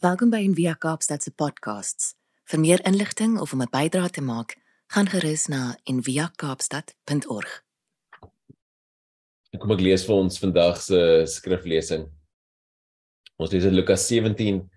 Welkom 0.00 0.30
by 0.32 0.38
Envia 0.40 0.72
Kaapstad 0.80 1.20
se 1.20 1.28
podcasts. 1.36 2.14
Vir 2.48 2.60
meer 2.62 2.80
inligting 2.88 3.34
of 3.36 3.50
om 3.52 3.60
'n 3.60 3.68
bydrae 3.68 4.08
te 4.08 4.22
maak, 4.24 4.56
gaan 4.88 5.06
gerus 5.06 5.44
na 5.52 5.76
enviakaapstad.org. 5.84 7.50
Kom 9.58 9.70
ek 9.70 9.80
lees 9.80 10.06
vir 10.06 10.14
ons 10.14 10.38
vandag 10.38 10.80
se 10.80 11.26
skriflesing. 11.26 12.08
Ons 13.36 13.52
lees 13.52 13.64
in 13.64 13.74
Lukas 13.74 14.06
17 14.06 14.70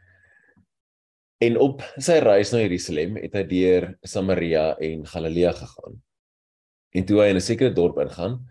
en 1.39 1.57
op 1.57 1.81
sy 1.97 2.19
reis 2.19 2.51
na 2.51 2.59
Jerusalem 2.59 3.15
het 3.15 3.33
hy 3.33 3.43
deur 3.43 3.97
Samaria 4.03 4.75
en 4.75 5.05
Galilea 5.05 5.53
gegaan. 5.53 6.03
En 6.91 7.05
toe 7.05 7.21
hy 7.21 7.29
in 7.29 7.37
'n 7.37 7.41
sekere 7.41 7.73
dorp 7.73 7.97
ingaan, 7.97 8.43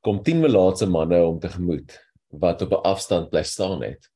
kom 0.00 0.22
10 0.22 0.40
melaatse 0.40 0.86
manne 0.86 1.18
om 1.18 1.40
tegemoet 1.40 1.98
wat 2.30 2.62
op 2.62 2.70
'n 2.70 2.86
afstand 2.86 3.30
bly 3.30 3.42
staan 3.42 3.82
het. 3.82 4.11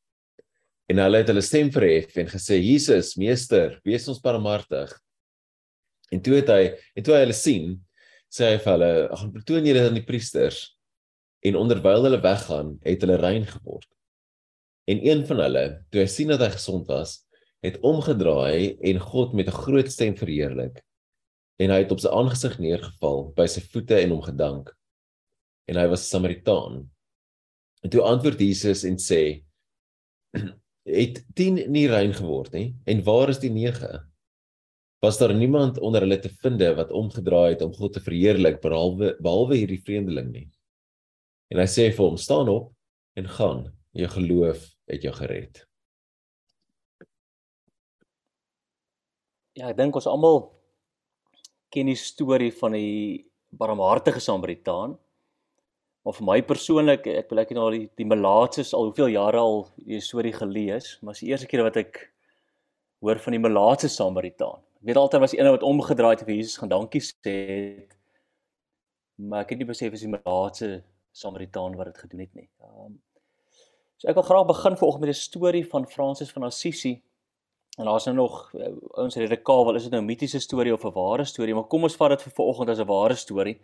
En 0.87 1.03
hulle 1.03 1.23
het 1.23 1.31
hulle 1.33 1.43
stem 1.43 1.71
verhef 1.75 2.15
en 2.21 2.31
gesê: 2.31 2.61
"Jesus, 2.63 3.17
Meester, 3.19 3.81
wees 3.85 4.07
ons 4.09 4.23
barmhartig." 4.23 4.93
En 6.15 6.23
toe 6.23 6.39
het 6.39 6.49
hy, 6.49 6.63
en 6.95 7.03
toe 7.03 7.15
hy 7.17 7.25
hulle 7.25 7.35
sien, 7.35 7.75
sê 8.31 8.53
hy 8.53 8.59
vir 8.63 8.73
hulle: 8.77 8.93
"Gaan 9.19 9.33
betoon 9.35 9.67
julle 9.67 9.87
aan 9.89 9.99
die 9.99 10.07
priesters." 10.07 10.79
En 11.43 11.59
onderwyl 11.59 12.07
hulle 12.07 12.23
weggaan, 12.23 12.79
het 12.87 13.03
hulle 13.03 13.19
rein 13.23 13.47
geword. 13.47 13.89
En 14.87 15.03
een 15.03 15.27
van 15.27 15.43
hulle, 15.43 15.65
toe 15.91 16.01
hy 16.01 16.07
sien 16.11 16.31
dat 16.31 16.43
hy 16.43 16.51
gesond 16.55 16.87
was, 16.91 17.27
het 17.67 17.79
omgedraai 17.83 18.79
en 18.79 19.03
God 19.03 19.35
met 19.35 19.49
'n 19.51 19.59
groot 19.63 19.91
stem 19.91 20.15
verheerlik. 20.17 20.83
En 21.59 21.71
hy 21.71 21.83
het 21.83 21.93
op 21.93 22.01
sy 22.01 22.09
aangesig 22.09 22.59
neergeval 22.59 23.33
by 23.37 23.47
sy 23.47 23.61
voete 23.61 23.99
en 23.99 24.11
hom 24.11 24.23
gedank. 24.23 24.71
En 25.67 25.77
hy 25.77 25.87
was 25.89 26.03
'n 26.03 26.11
Samaritaan. 26.11 26.91
En 27.83 27.91
toe 27.91 28.03
antwoord 28.03 28.41
Jesus 28.41 28.85
en 28.85 28.97
sê: 28.99 29.43
het 30.87 31.25
10 31.35 31.67
nie 31.73 31.87
rein 31.91 32.15
geword 32.15 32.55
nie. 32.55 32.75
En 32.87 33.03
waar 33.05 33.33
is 33.33 33.43
die 33.43 33.51
9 33.51 33.99
was 35.05 35.19
daar 35.19 35.35
niemand 35.35 35.79
onder 35.79 36.01
hulle 36.01 36.19
te 36.19 36.31
finde 36.33 36.73
wat 36.75 36.91
omgedraai 36.91 37.53
het 37.53 37.63
om 37.63 37.75
God 37.75 37.93
te 37.93 38.01
verheerlik 38.01 38.63
behalwe 38.63 39.13
behalwe 39.23 39.59
hierdie 39.59 39.83
vreemdeling 39.83 40.33
nie? 40.33 40.47
En 41.53 41.61
hy 41.61 41.67
sê 41.71 41.91
vir 41.93 42.05
hom 42.07 42.17
staan 42.19 42.49
op 42.51 42.73
en 43.15 43.29
gaan. 43.29 43.67
Jou 43.97 44.09
geloof 44.13 44.65
het 44.91 45.05
jou 45.05 45.13
gered. 45.15 45.63
Ja 49.57 49.71
ek 49.71 49.79
dink 49.79 49.97
ons 49.97 50.09
almal 50.11 50.43
ken 51.73 51.89
die 51.91 51.99
storie 51.99 52.53
van 52.57 52.77
die 52.77 53.27
barmhartige 53.57 54.21
Samaritaan 54.21 54.97
Maar 56.07 56.15
vir 56.15 56.27
my 56.29 56.35
persoonlik, 56.47 57.07
ek 57.11 57.33
wil 57.33 57.41
ek 57.43 57.49
nou 57.57 57.65
die 57.75 57.87
die 57.99 58.05
Malaatses 58.07 58.69
al 58.79 58.85
hoeveel 58.87 59.09
jare 59.11 59.41
al 59.43 59.65
die 59.83 59.99
storie 59.99 60.31
gelees, 60.31 60.93
maar 61.03 61.17
is 61.17 61.23
die 61.25 61.33
eerste 61.33 61.49
keer 61.51 61.65
wat 61.67 61.81
ek 61.81 61.99
hoor 63.03 63.19
van 63.25 63.35
die 63.35 63.41
Malaatse 63.43 63.91
Samaritaan. 63.91 64.63
Ek 64.79 64.93
weet 64.93 65.01
altyd 65.01 65.25
was 65.25 65.35
een 65.35 65.51
wat 65.51 65.67
omgedraai 65.67 66.13
het 66.13 66.23
vir 66.23 66.37
Jesus 66.37 66.61
gaan 66.63 66.71
dankie 66.71 67.03
sê 67.03 67.35
het. 67.51 67.99
Maar 69.19 69.43
ek 69.43 69.57
het 69.57 69.65
nie 69.65 69.69
besef 69.73 69.99
as 69.99 70.07
die 70.07 70.13
Malaatse 70.15 70.71
Samaritaan 71.11 71.75
wat 71.75 71.91
dit 71.91 71.99
gedoen 72.05 72.23
het 72.23 72.35
nie. 72.39 72.49
Um, 72.63 73.01
so 73.99 74.07
ek 74.07 74.23
wil 74.23 74.31
graag 74.31 74.47
begin 74.55 74.79
vanoggend 74.79 75.09
met 75.09 75.11
'n 75.11 75.23
storie 75.27 75.67
van 75.67 75.91
Fransis 75.91 76.31
van 76.31 76.47
Assisi. 76.47 77.01
En 77.81 77.91
daar's 77.91 78.07
nou 78.07 78.15
nog 78.15 78.53
uh, 78.55 78.71
ouens 78.95 79.17
rede 79.19 79.43
kaal, 79.43 79.67
wel 79.67 79.75
is 79.75 79.91
dit 79.91 79.93
nou 79.93 80.03
'n 80.03 80.13
mitiese 80.15 80.39
storie 80.39 80.73
of 80.73 80.87
'n 80.87 80.95
ware 80.95 81.25
storie, 81.25 81.55
maar 81.55 81.67
kom 81.67 81.83
ons 81.83 81.97
vat 81.97 82.15
dit 82.15 82.23
vir 82.23 82.33
vanoggend 82.33 82.71
as 82.71 82.79
'n 82.79 82.87
ware 82.87 83.15
storie. 83.15 83.59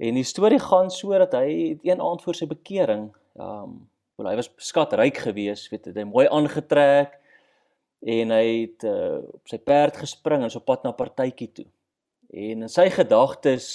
En 0.00 0.16
die 0.16 0.24
storie 0.24 0.60
gaan 0.60 0.88
so 0.90 1.12
dat 1.20 1.34
hy 1.36 1.76
een 1.84 2.00
aand 2.00 2.22
voor 2.24 2.36
sy 2.36 2.46
bekering, 2.48 3.10
ehm, 3.36 3.64
um, 3.64 3.72
wel 4.16 4.30
hy 4.30 4.36
was 4.38 4.50
skatryk 4.56 5.18
geweest, 5.24 5.68
weet 5.72 5.88
jy, 5.88 5.94
hy 5.96 6.04
mooi 6.08 6.26
aangetrek 6.28 7.16
en 8.00 8.32
hy 8.32 8.44
het 8.48 8.84
uh, 8.88 9.20
op 9.36 9.48
sy 9.48 9.58
perd 9.64 9.96
gespring 10.00 10.44
en 10.44 10.52
so 10.52 10.60
pad 10.64 10.84
na 10.84 10.92
partytjie 10.96 11.48
toe. 11.56 11.66
En 12.32 12.66
in 12.66 12.72
sy 12.72 12.88
gedagtes 12.92 13.66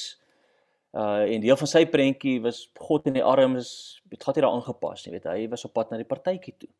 uh 0.95 1.25
en 1.27 1.43
deel 1.43 1.57
van 1.59 1.67
sy 1.67 1.81
prentjie 1.91 2.37
was 2.41 2.61
God 2.79 3.09
in 3.09 3.17
die 3.17 3.25
arms, 3.25 3.69
dit 4.07 4.21
gaan 4.21 4.37
hier 4.37 4.45
daar 4.45 4.55
aangepas, 4.55 5.03
jy 5.05 5.11
weet, 5.17 5.25
hy 5.27 5.49
was 5.51 5.65
op 5.67 5.73
pad 5.75 5.91
na 5.91 5.99
die 5.99 6.07
partytjie 6.07 6.55
toe. 6.61 6.71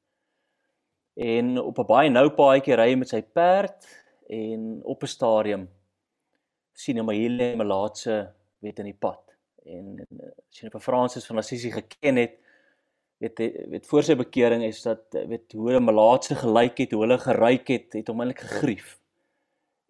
En 1.18 1.58
op 1.60 1.82
'n 1.82 1.90
baie 1.90 2.10
nou 2.10 2.30
paadjie 2.38 2.78
ry 2.78 2.90
hy 2.94 2.96
met 3.02 3.10
sy 3.10 3.22
perd 3.22 3.90
en 4.30 4.82
op 4.86 5.04
'n 5.04 5.14
stadium 5.18 5.70
sien 6.74 6.98
hy 6.98 7.04
maar 7.04 7.18
hier 7.18 7.34
lê 7.34 7.54
'n 7.54 7.62
melaatse 7.62 8.34
weet 8.62 8.80
in 8.80 8.94
die 8.94 9.00
pad 9.00 9.25
en, 9.66 9.96
eh, 10.00 10.34
as 10.50 10.60
jy 10.60 10.68
nou 10.68 10.76
vir 10.78 10.84
Fransis 10.86 11.26
van 11.30 11.42
Assisi 11.42 11.72
geken 11.74 12.22
het 12.22 12.42
weet 13.24 13.40
weet 13.72 13.88
voor 13.88 14.04
sy 14.04 14.16
bekering 14.20 14.64
is 14.68 14.82
dat 14.84 15.16
eh, 15.16 15.26
weet 15.30 15.56
hoe 15.56 15.70
hulle 15.70 15.82
malaatse 15.84 16.36
gelyk 16.36 16.84
het, 16.84 16.94
hoe 16.94 17.06
hulle 17.06 17.18
geryk 17.22 17.72
het, 17.72 17.94
het 17.96 18.12
hom 18.12 18.22
eintlik 18.22 18.44
gegrief. 18.44 18.96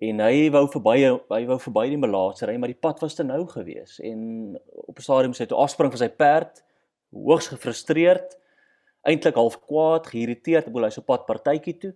En 0.06 0.20
hy 0.22 0.50
wou 0.54 0.66
verby 0.70 0.96
hy 1.02 1.44
wou 1.50 1.58
verby 1.64 1.86
die 1.94 2.02
malaatse 2.02 2.48
ry, 2.48 2.58
maar 2.60 2.72
die 2.72 2.84
pad 2.88 3.02
was 3.04 3.18
te 3.18 3.26
nou 3.26 3.42
gewees 3.50 3.98
en 4.00 4.56
op 4.86 5.00
'n 5.00 5.08
stadium 5.08 5.34
sê 5.34 5.46
hy 5.46 5.52
toe 5.52 5.64
afspring 5.64 5.92
van 5.92 6.04
sy 6.04 6.10
perd, 6.10 6.64
hoogs 7.12 7.48
gefrustreerd, 7.48 8.38
eintlik 9.08 9.36
half 9.36 9.60
kwaad, 9.62 10.08
geïrriteerd, 10.08 10.72
bo 10.72 10.84
hy 10.84 10.90
so 10.90 11.02
pad 11.02 11.26
partytjie 11.26 11.78
toe. 11.78 11.94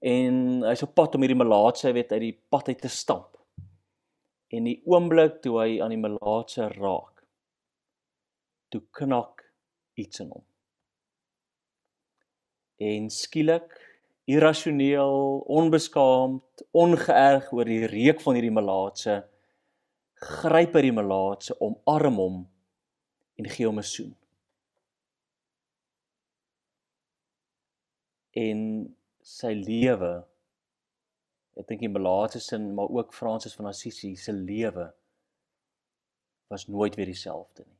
En 0.00 0.62
hy's 0.66 0.82
op 0.82 0.94
pad 0.94 1.14
om 1.14 1.22
hierdie 1.22 1.38
malaatse 1.38 1.92
weet 1.92 2.12
uit 2.12 2.20
die 2.20 2.38
pad 2.50 2.68
uit 2.68 2.80
te 2.80 2.88
stamp 2.88 3.41
en 4.52 4.68
die 4.68 4.78
oomblik 4.88 5.40
toe 5.44 5.56
hy 5.62 5.80
aan 5.82 5.94
die 5.94 6.00
melaatse 6.00 6.68
raak 6.76 7.22
toe 8.72 8.82
knak 8.96 9.44
iets 10.00 10.22
in 10.24 10.30
hom. 10.32 10.44
En 12.80 13.10
skielik 13.12 13.74
irrasioneel 14.30 15.42
onbeskaamd 15.58 16.64
ongeërg 16.84 17.50
oor 17.52 17.68
die 17.68 17.84
reuk 17.90 18.22
van 18.24 18.38
hierdie 18.38 18.54
melaatse 18.54 19.18
gryp 20.22 20.76
hy 20.78 20.82
die 20.86 20.94
melaatse 20.94 21.56
omarm 21.60 22.20
hom 22.22 22.40
en 23.40 23.48
gee 23.50 23.66
hom 23.66 23.80
'n 23.82 23.88
soen. 23.92 24.12
En 28.32 28.60
sy 29.22 29.52
lewe 29.52 30.12
Ek 31.60 31.68
dink 31.68 31.82
die 31.84 31.92
Malaatse 31.92 32.40
sin, 32.40 32.70
maar 32.74 32.88
ook 32.88 33.12
Fransis 33.14 33.54
van 33.58 33.68
Assisi 33.68 34.14
se 34.16 34.32
lewe 34.32 34.88
was 36.52 36.66
nooit 36.68 36.96
weer 36.96 37.08
dieselfde 37.08 37.64
nie. 37.66 37.78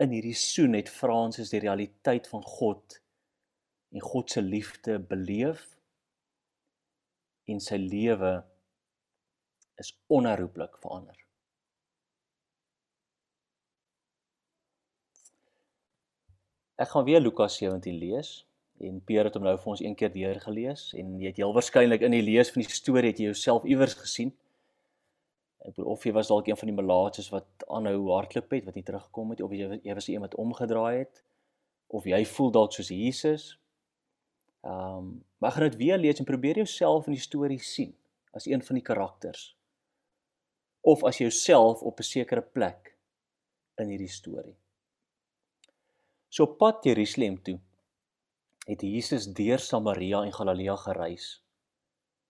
In 0.00 0.14
hierdie 0.16 0.36
soen 0.36 0.76
het 0.78 0.88
Fransis 0.88 1.52
die 1.52 1.60
realiteit 1.60 2.28
van 2.28 2.44
God 2.44 3.00
en 3.92 4.00
God 4.00 4.32
se 4.32 4.42
liefde 4.42 4.96
beleef 5.00 5.66
en 7.50 7.60
sy 7.60 7.76
lewe 7.80 8.38
is 9.80 9.92
onherroepelik 10.12 10.76
verander. 10.80 11.16
Ek 16.80 16.88
gaan 16.94 17.04
weer 17.04 17.20
Lukas 17.20 17.58
17 17.60 17.98
lees 18.00 18.38
en 18.80 19.00
Pierre 19.04 19.28
het 19.28 19.36
hom 19.36 19.44
nou 19.44 19.56
vir 19.60 19.72
ons 19.72 19.82
een 19.82 19.96
keer 19.98 20.12
deur 20.14 20.38
gelees 20.40 20.90
en 20.98 21.18
jy 21.20 21.32
het 21.32 21.40
heel 21.40 21.52
waarskynlik 21.56 22.04
in 22.06 22.14
die 22.16 22.24
lees 22.24 22.52
van 22.52 22.62
die 22.62 22.72
storie 22.72 23.10
het 23.12 23.20
jy 23.20 23.28
jouself 23.28 23.66
iewers 23.68 23.96
gesien. 24.00 24.32
Ek 25.60 25.74
bedoel 25.74 25.90
of 25.92 26.06
jy 26.06 26.12
was 26.16 26.30
dalk 26.32 26.48
een 26.48 26.56
van 26.56 26.70
die 26.70 26.76
malaatses 26.78 27.28
wat 27.34 27.66
aanhou 27.68 28.08
hardloop 28.08 28.56
het 28.56 28.68
wat 28.68 28.78
nie 28.78 28.86
teruggekom 28.86 29.34
het 29.34 29.44
of 29.44 29.52
jy 29.52 29.80
jy 29.84 29.96
was 29.96 30.08
iemand 30.08 30.36
omgedraai 30.40 31.02
het 31.02 31.22
of 31.92 32.06
jy 32.08 32.22
voel 32.32 32.52
dalk 32.56 32.76
soos 32.76 32.92
Jesus. 32.94 33.46
Ehm 34.64 34.96
um, 35.00 35.10
maar 35.40 35.54
gaan 35.56 35.70
dit 35.70 35.78
weer 35.80 35.96
lees 35.96 36.18
en 36.20 36.28
probeer 36.28 36.60
jouself 36.60 37.06
in 37.08 37.16
die 37.16 37.22
storie 37.24 37.60
sien 37.64 37.94
as 38.36 38.46
een 38.46 38.62
van 38.62 38.76
die 38.76 38.84
karakters 38.84 39.54
of 40.80 41.04
as 41.04 41.18
jouself 41.18 41.82
op 41.82 42.00
'n 42.00 42.08
sekere 42.08 42.42
plek 42.42 42.94
in 43.76 43.88
hierdie 43.88 44.08
storie. 44.08 44.56
So 46.28 46.46
pad 46.46 46.84
Jerusalem 46.84 47.42
toe 47.42 47.58
het 48.70 48.82
Jesus 48.86 49.26
deur 49.34 49.58
Samaria 49.58 50.22
en 50.22 50.32
Galilea 50.32 50.76
gereis. 50.76 51.42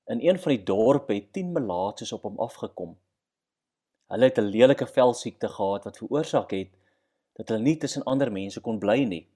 In 0.08 0.22
een 0.24 0.38
van 0.40 0.54
die 0.54 0.62
dorpe 0.64 1.14
het 1.14 1.32
10 1.36 1.52
melaatses 1.52 2.12
op 2.16 2.22
hom 2.22 2.38
afgekom. 2.40 2.94
Hulle 4.08 4.24
het 4.24 4.38
'n 4.38 4.48
lelike 4.54 4.86
velsiekte 4.86 5.48
gehad 5.48 5.84
wat 5.84 5.98
veroorsaak 6.00 6.50
het 6.50 6.72
dat 7.32 7.48
hulle 7.48 7.62
nie 7.62 7.76
tussen 7.76 8.04
ander 8.04 8.32
mense 8.32 8.60
kon 8.60 8.78
bly 8.78 9.04
nie. 9.04 9.28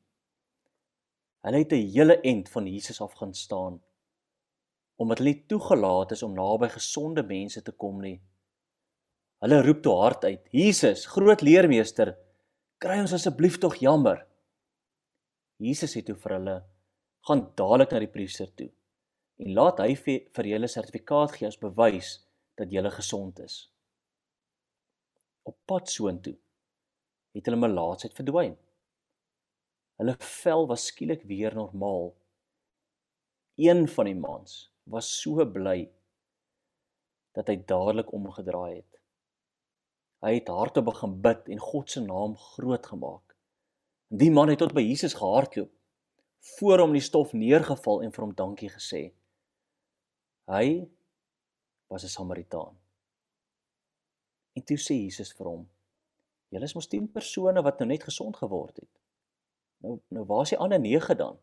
Hulle 1.40 1.58
het 1.58 1.72
'n 1.72 1.90
hele 1.92 2.20
end 2.20 2.48
van 2.48 2.66
Jesus 2.66 3.00
af 3.00 3.12
gaan 3.12 3.34
staan 3.34 3.82
omdat 4.96 5.18
hulle 5.18 5.30
nie 5.30 5.46
toegelaat 5.46 6.10
is 6.10 6.22
om 6.22 6.34
naby 6.34 6.68
gesonde 6.68 7.22
mense 7.22 7.62
te 7.62 7.72
kom 7.72 8.00
nie. 8.00 8.20
Hulle 9.38 9.62
roep 9.62 9.82
toe 9.82 9.94
hard 9.94 10.24
uit: 10.24 10.48
"Jesus, 10.50 11.06
groot 11.06 11.40
leermeester, 11.40 12.16
kry 12.78 13.00
ons 13.00 13.12
asseblief 13.12 13.58
tog 13.58 13.74
jammer." 13.74 14.26
Jesus 15.56 15.94
het 15.94 16.04
toe 16.06 16.16
vir 16.16 16.32
hulle 16.32 16.64
gaan 17.28 17.46
dadelik 17.58 17.92
na 17.92 18.02
die 18.04 18.14
priester 18.16 18.50
toe 18.58 18.70
en 19.42 19.54
laat 19.58 19.80
hy 19.82 19.94
vir 19.98 20.48
julle 20.50 20.70
sertifikaat 20.70 21.36
gee 21.36 21.48
as 21.48 21.60
bewys 21.60 22.16
dat 22.58 22.70
julle 22.70 22.90
gesond 22.94 23.40
is. 23.42 23.56
Op 25.44 25.56
pad 25.66 25.90
soontoe 25.90 26.36
het 27.34 27.48
hulle 27.48 27.58
melaatsheid 27.58 28.14
verdwyn. 28.14 28.54
Hulle 29.98 30.14
vel 30.18 30.68
was 30.70 30.86
skielik 30.90 31.24
weer 31.30 31.54
normaal. 31.54 32.12
een 33.56 33.88
van 33.88 34.04
die 34.04 34.16
mans 34.18 34.54
was 34.90 35.06
so 35.20 35.44
bly 35.46 35.84
dat 37.38 37.50
hy 37.50 37.54
dadelik 37.70 38.10
omgedraai 38.12 38.80
het. 38.80 38.98
Hy 40.24 40.32
het 40.38 40.50
harte 40.50 40.82
begin 40.82 41.14
bid 41.22 41.48
en 41.54 41.62
God 41.62 41.90
se 41.90 42.00
naam 42.02 42.34
groot 42.36 42.86
gemaak. 42.86 43.36
Die 44.08 44.30
man 44.30 44.50
het 44.50 44.58
tot 44.58 44.74
by 44.74 44.82
Jesus 44.82 45.14
gehardloop, 45.18 45.70
voor 46.44 46.78
hom 46.78 46.92
die 46.92 47.04
stof 47.04 47.32
neergeval 47.32 48.02
en 48.04 48.12
vir 48.12 48.24
hom 48.24 48.34
dankie 48.36 48.70
gesê. 48.70 49.02
Hy 50.50 50.88
was 51.88 52.04
'n 52.04 52.08
Samaritaan. 52.08 52.76
En 54.52 54.64
toe 54.64 54.76
sê 54.76 54.94
Jesus 54.94 55.32
vir 55.32 55.46
hom: 55.46 55.70
"Julle 56.48 56.64
is 56.64 56.74
mos 56.74 56.88
10 56.88 57.12
persone 57.12 57.62
wat 57.62 57.78
nou 57.78 57.88
net 57.88 58.02
gesond 58.02 58.36
geword 58.36 58.76
het. 58.76 59.00
Nou 59.78 60.00
nou 60.08 60.24
waar 60.24 60.42
is 60.42 60.50
die 60.50 60.58
ander 60.58 60.80
9 60.80 61.16
dan?" 61.16 61.38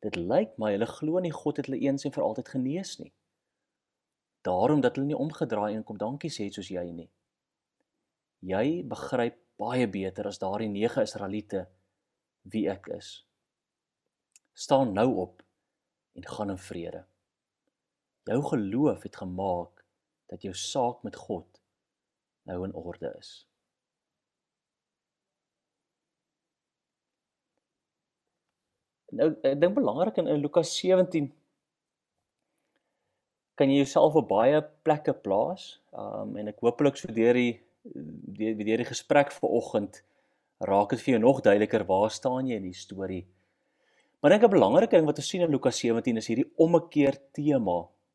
Dit 0.00 0.16
lyk 0.16 0.58
my 0.58 0.72
hulle 0.72 0.86
glo 0.86 1.18
nie 1.18 1.32
God 1.32 1.56
het 1.56 1.66
hulle 1.66 1.80
eens 1.80 2.04
en 2.04 2.12
vir 2.12 2.24
altyd 2.24 2.48
genees 2.48 2.98
nie. 2.98 3.12
Daarom 4.42 4.80
dat 4.80 4.96
hulle 4.96 5.06
nie 5.06 5.16
omgedraai 5.16 5.74
en 5.74 5.84
kom 5.84 5.96
dankie 5.96 6.30
sê 6.30 6.50
soos 6.52 6.68
jy 6.68 6.90
nie. 6.92 7.10
Jy 8.40 8.82
begryp 8.82 9.38
baie 9.56 9.88
beter 9.88 10.26
as 10.26 10.38
daardie 10.38 10.68
9 10.68 11.02
Israeliete 11.02 11.68
wie 12.42 12.68
ek 12.68 12.88
is. 12.88 13.26
Staan 14.54 14.92
nou 14.94 15.08
op 15.14 15.42
en 16.14 16.26
gaan 16.26 16.50
in 16.50 16.58
vrede. 16.58 17.04
Jou 18.24 18.42
geloof 18.42 19.02
het 19.02 19.16
gemaak 19.16 19.84
dat 20.26 20.42
jou 20.42 20.54
saak 20.54 21.02
met 21.02 21.16
God 21.16 21.60
nou 22.42 22.64
in 22.64 22.74
orde 22.74 23.10
is. 23.18 23.32
Nou 29.14 29.30
ek 29.42 29.60
dink 29.60 29.76
belangrik 29.76 30.16
in, 30.22 30.30
in 30.30 30.42
Lukas 30.42 30.72
17 30.78 31.30
kan 33.54 33.70
jy 33.70 33.84
jouself 33.84 34.16
op 34.18 34.28
baie 34.30 34.62
plekke 34.86 35.14
plaas. 35.26 35.68
Um 35.94 36.34
en 36.40 36.50
ek 36.50 36.62
hooplik 36.64 36.98
so 36.98 37.14
deur 37.14 37.38
die 37.38 37.60
deur 37.84 38.56
die, 38.58 38.64
die 38.64 38.88
gesprek 38.88 39.30
vanoggend 39.34 40.00
raak 40.64 40.94
dit 40.94 41.02
vir 41.04 41.16
jou 41.16 41.22
nog 41.22 41.42
duideliker 41.44 41.84
waar 41.86 42.10
staan 42.10 42.48
jy 42.48 42.58
in 42.58 42.70
die 42.70 42.78
storie. 42.78 43.24
Maar 44.24 44.32
ek 44.32 44.40
dink 44.40 44.52
'n 44.52 44.56
belangrike 44.56 44.96
ding 44.96 45.04
wat 45.04 45.18
ons 45.20 45.26
sien 45.28 45.42
in 45.44 45.50
Lukas 45.52 45.78
17 45.78 46.16
is 46.16 46.26
hierdie 46.26 46.50
ommekeer 46.56 47.18
tema 47.36 47.74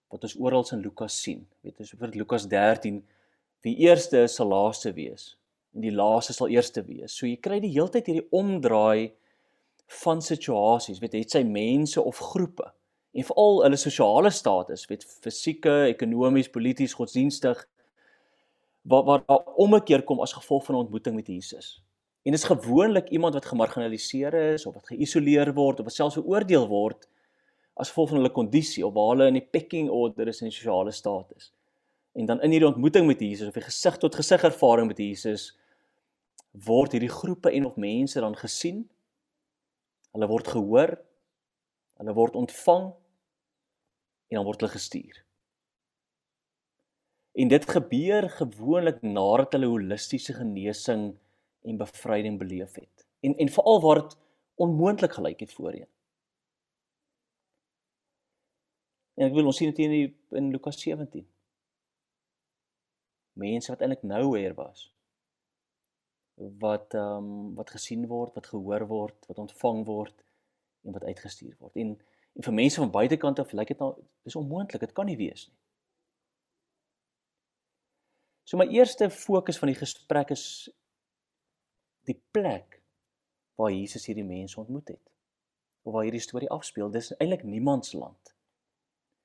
wat 0.10 0.24
ons 0.24 0.36
oral 0.40 0.66
in 0.74 0.82
Lukas 0.82 1.14
sien. 1.22 1.46
Weet 1.62 1.80
ons 1.80 1.92
vir 2.00 2.10
Lukas 2.16 2.48
13 2.48 3.04
wie 3.62 3.76
eerste 3.86 4.28
sal 4.28 4.48
laaste 4.50 4.92
wees 4.96 5.38
en 5.76 5.82
die 5.82 5.94
laaste 5.94 6.34
sal 6.34 6.50
eerste 6.50 6.82
wees. 6.82 7.14
So 7.14 7.28
jy 7.28 7.36
kry 7.38 7.60
die 7.60 7.70
heeltyd 7.76 8.10
hierdie 8.10 8.28
omdraai 8.32 9.12
van 10.02 10.22
situasies, 10.22 10.98
weet 11.00 11.14
jy, 11.14 11.20
het 11.20 11.32
sy 11.32 11.44
mense 11.44 12.02
of 12.02 12.18
groepe 12.18 12.72
en 13.14 13.24
veral 13.24 13.62
hulle 13.68 13.78
sosiale 13.78 14.32
status, 14.32 14.88
weet 14.90 15.06
fisieke, 15.06 15.94
ekonomies, 15.94 16.50
polities, 16.50 16.98
godsdienstig 16.98 17.68
waar 18.82 19.06
waar 19.06 19.22
daar 19.28 19.46
ommekeer 19.62 20.02
kom 20.02 20.26
as 20.26 20.34
gevolg 20.34 20.66
van 20.66 20.76
'n 20.76 20.86
ontmoeting 20.88 21.16
met 21.16 21.28
Jesus. 21.28 21.84
En 22.30 22.36
dit 22.36 22.44
is 22.44 22.50
gewoonlik 22.50 23.08
iemand 23.10 23.34
wat 23.34 23.46
gemarginaliseer 23.46 24.34
is 24.54 24.66
of 24.66 24.74
wat 24.74 24.92
geïsoleer 24.92 25.50
word 25.58 25.80
of 25.80 25.88
wat 25.88 25.96
selfs 25.96 26.18
veroordeel 26.20 26.68
word 26.70 27.08
as 27.74 27.90
gevolg 27.90 28.12
van 28.12 28.20
hulle 28.20 28.30
kondisie 28.36 28.84
of 28.86 28.92
waar 28.94 29.16
hulle 29.16 29.30
in 29.32 29.40
die 29.40 29.48
pecking 29.56 29.88
order 29.90 30.28
is 30.30 30.44
in 30.44 30.52
die 30.52 30.54
sosiale 30.54 30.92
status. 30.94 31.48
En 32.14 32.28
dan 32.30 32.44
in 32.46 32.54
hierdie 32.54 32.68
ontmoeting 32.68 33.08
met 33.08 33.24
Jesus 33.26 33.50
of 33.50 33.58
die 33.58 33.64
gesig 33.66 33.98
tot 33.98 34.18
gesig 34.20 34.46
ervaring 34.46 34.86
met 34.92 35.02
Jesus 35.02 35.56
word 36.68 36.94
hierdie 36.94 37.10
groepe 37.10 37.50
en 37.50 37.66
of 37.66 37.80
mense 37.82 38.22
dan 38.22 38.38
gesien. 38.38 38.84
Hulle 40.14 40.30
word 40.30 40.52
gehoor. 40.54 40.94
Hulle 41.98 42.16
word 42.20 42.38
ontvang 42.38 42.92
en 44.30 44.38
dan 44.38 44.46
word 44.46 44.62
hulle 44.62 44.76
gestuur. 44.76 45.18
En 47.42 47.50
dit 47.50 47.66
gebeur 47.74 48.30
gewoonlik 48.38 49.02
nadat 49.02 49.58
hulle 49.58 49.72
holistiese 49.74 50.38
genesing 50.38 51.10
en 51.62 51.78
bevryding 51.78 52.38
beleef 52.40 52.76
het. 52.76 53.08
En 53.20 53.36
en 53.38 53.50
veral 53.50 53.82
waar 53.82 54.02
dit 54.02 54.18
onmoontlik 54.56 55.14
gelyk 55.14 55.40
het 55.40 55.54
voorheen. 55.54 55.88
En 59.14 59.28
ek 59.28 59.36
wil 59.36 59.52
ons 59.52 59.58
sien 59.58 59.74
dit 59.74 59.80
in 59.86 60.16
in 60.40 60.52
Lukas 60.52 60.80
17. 60.82 61.28
Mense 63.40 63.72
wat 63.72 63.82
eintlik 63.82 64.04
nowhere 64.04 64.54
was. 64.56 64.88
Wat 66.36 66.94
ehm 66.94 67.26
um, 67.30 67.56
wat 67.56 67.70
gesien 67.76 68.08
word, 68.08 68.34
wat 68.34 68.48
gehoor 68.48 68.88
word, 68.88 69.26
wat 69.28 69.38
ontvang 69.38 69.86
word 69.86 70.24
en 70.82 70.96
wat 70.96 71.04
uitgestuur 71.04 71.56
word. 71.60 71.76
En 71.76 71.98
en 72.34 72.46
vir 72.46 72.54
mense 72.54 72.80
van 72.80 72.92
buitekant 72.92 73.40
af 73.40 73.52
lyk 73.52 73.74
dit 73.74 73.80
nou 73.84 73.94
dis 74.24 74.36
onmoontlik, 74.36 74.80
dit 74.80 74.94
kan 74.96 75.06
nie 75.06 75.18
wees 75.18 75.48
nie. 75.48 75.58
So 78.50 78.58
my 78.58 78.66
eerste 78.74 79.10
fokus 79.14 79.60
van 79.62 79.70
die 79.70 79.78
gesprek 79.78 80.32
is 80.34 80.46
die 82.10 82.18
plek 82.34 82.80
waar 83.60 83.72
Jesus 83.74 84.08
hierdie 84.08 84.26
mense 84.26 84.60
ontmoet 84.60 84.94
het. 84.96 85.06
Of 85.84 85.94
waar 85.94 86.08
hierdie 86.08 86.24
storie 86.24 86.50
afspeel, 86.54 86.92
dis 86.92 87.12
eintlik 87.18 87.44
niemand 87.48 87.88
se 87.88 88.00
land. 88.00 88.34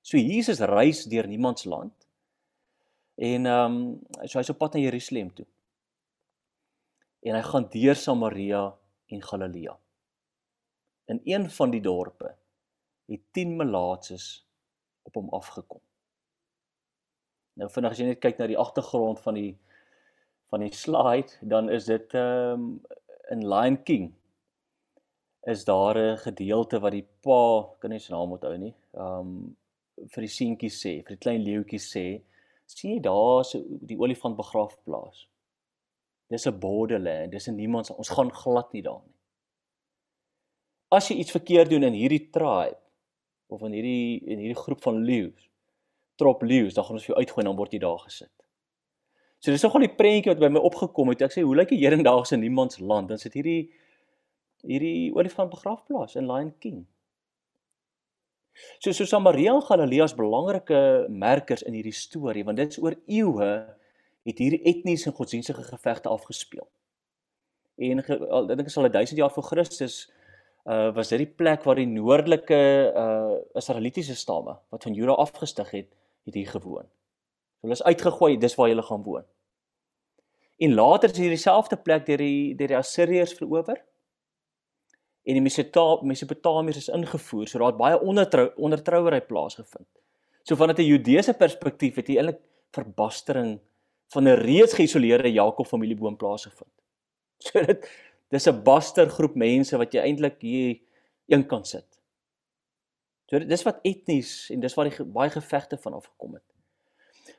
So 0.04 0.20
Jesus 0.20 0.60
reis 0.60 1.04
deur 1.08 1.28
niemand 1.31 1.62
se 1.62 1.69
land. 1.72 2.08
En 3.14 3.46
ehm 3.46 3.76
um, 3.78 4.26
so 4.26 4.38
hy's 4.40 4.50
op 4.52 4.58
pad 4.58 4.75
na 4.75 4.82
Jerusalem 4.82 5.31
toe. 5.34 5.46
En 7.25 7.38
hy 7.38 7.42
gaan 7.46 7.69
deur 7.72 7.96
Samaria 7.96 8.64
en 9.06 9.22
Galilea. 9.22 9.78
In 11.12 11.20
een 11.25 11.50
van 11.50 11.70
die 11.70 11.81
dorpe 11.81 12.34
het 13.06 13.22
10 13.36 13.56
melaatses 13.56 14.46
op 15.02 15.14
hom 15.14 15.28
afgekom. 15.36 15.81
Nou 17.54 17.69
vinnig 17.70 17.94
as 17.94 18.00
jy 18.00 18.08
net 18.08 18.20
kyk 18.20 18.40
na 18.40 18.48
die 18.50 18.58
agtergrond 18.58 19.20
van 19.22 19.38
die 19.38 19.52
van 20.50 20.61
die 20.61 20.75
slide, 20.75 21.32
dan 21.41 21.70
is 21.70 21.85
dit 21.85 22.14
ehm 22.14 22.52
um, 22.52 22.82
in 23.32 23.49
Lion 23.49 23.82
King 23.82 24.12
is 25.44 25.64
daar 25.64 25.96
'n 25.99 26.19
gedeelte 26.19 26.81
wat 26.81 26.93
die 26.93 27.08
pa, 27.20 27.69
kan 27.79 27.91
nie 27.91 27.99
sy 27.99 28.12
naam 28.12 28.32
onthou 28.32 28.56
nie. 28.56 28.75
Ehm 28.93 29.19
um, 29.19 29.56
vir 30.12 30.20
die 30.26 30.35
seentjies 30.37 30.79
sê, 30.85 30.93
vir 31.02 31.17
die 31.17 31.25
klein 31.25 31.43
leeuetjies 31.44 31.87
sê, 31.96 32.23
sien 32.67 32.94
jy 32.94 33.00
daar 33.00 33.44
so 33.44 33.61
die 33.91 33.99
olifant 33.99 34.37
begraafplaas. 34.37 35.26
Dis 36.29 36.46
'n 36.46 36.58
borderland, 36.58 37.31
dis 37.32 37.49
'n 37.49 37.56
niemand 37.56 37.91
ons 37.91 38.08
gaan 38.08 38.32
glad 38.32 38.73
nie 38.73 38.82
daar 38.82 39.02
nie. 39.06 39.14
As 40.88 41.08
jy 41.08 41.17
iets 41.17 41.31
verkeerd 41.31 41.70
doen 41.70 41.82
in 41.82 41.93
hierdie 41.93 42.31
tribe 42.31 42.79
of 43.46 43.62
in 43.62 43.73
hierdie 43.73 44.20
in 44.27 44.39
hierdie 44.39 44.63
groep 44.63 44.82
van 44.82 45.05
leeu's, 45.05 45.51
trop 46.17 46.43
leeu's, 46.43 46.74
dan 46.74 46.84
gaan 46.84 46.96
ons 46.96 47.06
jou 47.06 47.19
uitgooi 47.19 47.44
en 47.44 47.51
dan 47.51 47.56
word 47.56 47.72
jy 47.72 47.79
daar 47.79 47.98
gesit. 47.98 48.44
So 49.44 49.53
dis 49.53 49.60
nogal 49.60 49.82
die 49.84 49.93
prentjie 49.93 50.31
wat 50.31 50.41
by 50.41 50.48
my 50.48 50.60
opgekom 50.65 51.10
het. 51.13 51.20
Ek 51.27 51.34
sê 51.34 51.43
hoe 51.44 51.56
lyk 51.58 51.74
die 51.74 51.82
hedendaagse 51.82 52.39
niemand 52.41 52.72
se 52.72 52.81
land? 52.81 53.10
Dan 53.13 53.20
sit 53.20 53.34
hierdie 53.36 53.67
hierdie 54.65 55.10
olifant 55.13 55.53
begraafplaas 55.53 56.15
in 56.17 56.24
Lion 56.24 56.55
King. 56.65 56.79
So 58.81 58.94
so 58.96 59.05
Samaria 59.05 59.53
en 59.53 59.60
Galilea 59.67 60.06
is 60.08 60.17
belangrike 60.17 60.81
merkers 61.13 61.67
in 61.69 61.77
hierdie 61.77 61.93
storie 61.93 62.46
want 62.48 62.63
dit 62.63 62.72
is 62.72 62.81
oor 62.81 62.96
eeue 63.05 63.51
het 64.24 64.41
hierdie 64.41 64.63
etniese 64.65 65.10
en 65.10 65.19
godsdienstige 65.20 65.67
gevegte 65.69 66.08
afgespeel. 66.08 66.65
En 67.84 68.01
ek 68.01 68.08
dink 68.48 68.72
is 68.72 68.81
al 68.81 68.89
1000 68.89 69.20
jaar 69.20 69.36
voor 69.36 69.51
Christus 69.53 70.01
uh 70.65 70.89
was 70.96 71.13
dit 71.13 71.20
die 71.20 71.32
plek 71.44 71.69
waar 71.69 71.77
die 71.77 71.91
noordelike 71.91 72.65
uh 72.96 73.36
Israelitiese 73.60 74.17
stamme 74.17 74.56
wat 74.72 74.89
van 74.89 74.96
Juda 74.96 75.20
afgestig 75.20 75.77
het, 75.77 75.91
het 76.24 76.41
hier 76.41 76.48
gewoon. 76.48 76.89
Hulle 77.65 77.79
is 77.79 77.83
uitgegooi, 77.83 78.37
dis 78.37 78.55
waar 78.59 78.69
hulle 78.69 78.85
gaan 78.85 79.03
woon. 79.03 79.25
En 80.61 80.75
later 80.77 81.11
is 81.11 81.19
hierdie 81.19 81.41
selfde 81.41 81.79
plek 81.81 82.05
deur 82.06 82.21
die 82.21 82.55
deur 82.59 82.75
die 82.75 82.77
Assiriërs 82.79 83.33
verower 83.39 83.81
en 85.25 85.39
die 85.39 85.43
Mesopotamiërs 85.43 86.83
is 86.83 86.91
ingevoer, 86.93 87.49
so 87.49 87.59
daar 87.59 87.73
het 87.73 87.81
baie 87.81 87.97
ondertrou 87.97 88.51
ondertrouery 88.67 89.23
plaasgevind. 89.25 89.89
So 90.44 90.61
vanuit 90.61 90.79
'n 90.79 90.91
Judeese 90.91 91.33
perspektief 91.33 91.97
het 91.97 92.06
hier 92.06 92.21
eintlik 92.21 92.41
verbastering 92.77 93.61
van 94.13 94.29
'n 94.29 94.37
reeds 94.44 94.75
geïsoleerde 94.75 95.33
Jakob 95.33 95.67
familieboom 95.67 96.17
plaasgevind. 96.17 96.75
So 97.44 97.65
dit 97.65 97.89
dis 98.29 98.47
'n 98.47 98.63
baster 98.63 99.09
groep 99.09 99.35
mense 99.35 99.77
wat 99.77 99.93
jy 99.93 100.01
eintlik 100.01 100.41
hier 100.41 100.81
een 101.27 101.47
kan 101.47 101.65
sit. 101.65 101.87
So 103.27 103.39
dis 103.39 103.63
wat 103.63 103.81
etnies 103.83 104.51
en 104.51 104.61
dis 104.61 104.75
waar 104.75 104.91
die 104.91 105.05
baie 105.05 105.31
gevegte 105.31 105.79
van 105.79 105.93
afgekom 105.94 106.35
het. 106.35 106.54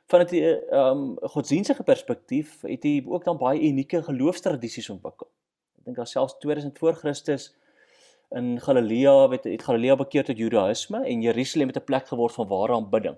Vanuit 0.06 0.30
'n 0.30 0.36
ehm 0.70 0.98
um, 0.98 1.16
godsdienstige 1.20 1.82
perspektief 1.82 2.60
het 2.60 2.82
hy 2.82 3.04
ook 3.06 3.24
dan 3.24 3.38
baie 3.38 3.60
unieke 3.60 4.02
geloofstradisies 4.02 4.90
ontwikkel. 4.90 5.26
Ek 5.78 5.84
dink 5.84 5.96
daar 5.96 6.06
selfs 6.06 6.38
2000 6.38 6.78
voor 6.78 6.94
Christus 6.94 7.54
in 8.30 8.60
Galilea 8.60 9.28
het 9.30 9.44
het 9.44 9.62
Galilea 9.62 9.96
bekeer 9.96 10.24
tot 10.24 10.38
Judaïsme 10.38 11.04
en 11.04 11.22
Jerusalem 11.22 11.68
het 11.68 11.76
'n 11.76 11.84
plek 11.84 12.06
geword 12.06 12.32
van 12.32 12.48
ware 12.48 12.72
aanbidding. 12.72 13.16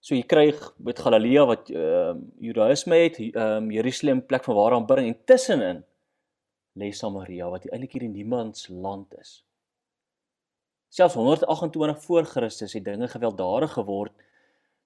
So 0.00 0.14
jy 0.14 0.22
kry 0.22 0.54
met 0.76 0.98
Galilea 0.98 1.44
wat 1.44 1.70
ehm 1.70 2.16
uh, 2.16 2.22
Judaïsme 2.38 2.94
het, 2.94 3.18
ehm 3.18 3.36
um, 3.36 3.70
Jerusalem 3.70 4.26
plek 4.26 4.44
van 4.44 4.54
ware 4.54 4.74
aanbidding 4.74 5.08
en 5.08 5.24
tussenin 5.24 5.84
lê 6.72 6.90
Samaria 6.90 7.48
wat 7.50 7.66
eintlik 7.66 7.92
hier 7.92 8.02
in 8.02 8.12
niemands 8.12 8.68
land 8.68 9.18
is. 9.18 9.44
Selfs 10.88 11.14
128 11.14 12.02
voor 12.02 12.24
Christus 12.24 12.72
het 12.72 12.84
dinge 12.84 13.08
gewelddadig 13.08 13.72
geword 13.72 14.12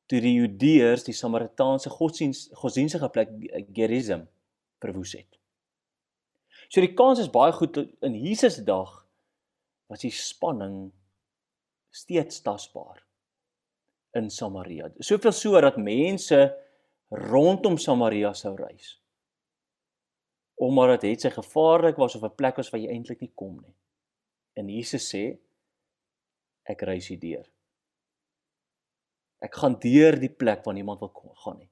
toe 0.07 0.21
die 0.21 0.35
Judeërs 0.37 1.07
die 1.07 1.17
Samaritaanse 1.17 1.91
godsdiens 1.91 2.49
godsdienstige 2.61 3.09
plek 3.13 3.33
Gerizim 3.73 4.27
verwoes 4.83 5.15
het. 5.17 5.39
So 6.69 6.83
die 6.85 6.95
kans 6.97 7.23
is 7.23 7.33
baie 7.33 7.53
goed 7.57 7.79
in 8.05 8.17
Jesus 8.19 8.59
se 8.59 8.65
dag 8.67 9.05
was 9.89 10.05
die 10.05 10.13
spanning 10.13 10.93
steeds 11.95 12.43
tasbaar 12.43 13.05
in 14.19 14.31
Samaria. 14.31 14.91
Soveel 14.99 15.33
so 15.33 15.61
dat 15.61 15.79
mense 15.79 16.41
rondom 17.11 17.79
Samaria 17.79 18.33
sou 18.35 18.55
reis. 18.59 18.97
Omdat 20.55 21.01
dit 21.01 21.15
het 21.15 21.27
sy 21.27 21.33
gevaarlik 21.35 21.99
was 21.99 22.15
of 22.15 22.25
'n 22.25 22.35
plek 22.35 22.57
was 22.57 22.71
waar 22.71 22.81
jy 22.81 22.91
eintlik 22.91 23.21
nie 23.21 23.33
kom 23.35 23.61
nie. 23.61 23.75
En 24.55 24.69
Jesus 24.69 25.09
sê 25.15 25.39
ek 26.65 26.83
reis 26.83 27.09
hier 27.09 27.19
deur. 27.21 27.54
Ek 29.45 29.61
gaan 29.61 29.77
deur 29.81 30.17
die 30.21 30.33
plek 30.33 30.65
waar 30.65 30.77
niemand 30.77 31.03
wil 31.05 31.13
kom 31.13 31.35
gaan 31.45 31.59
nie. 31.61 31.71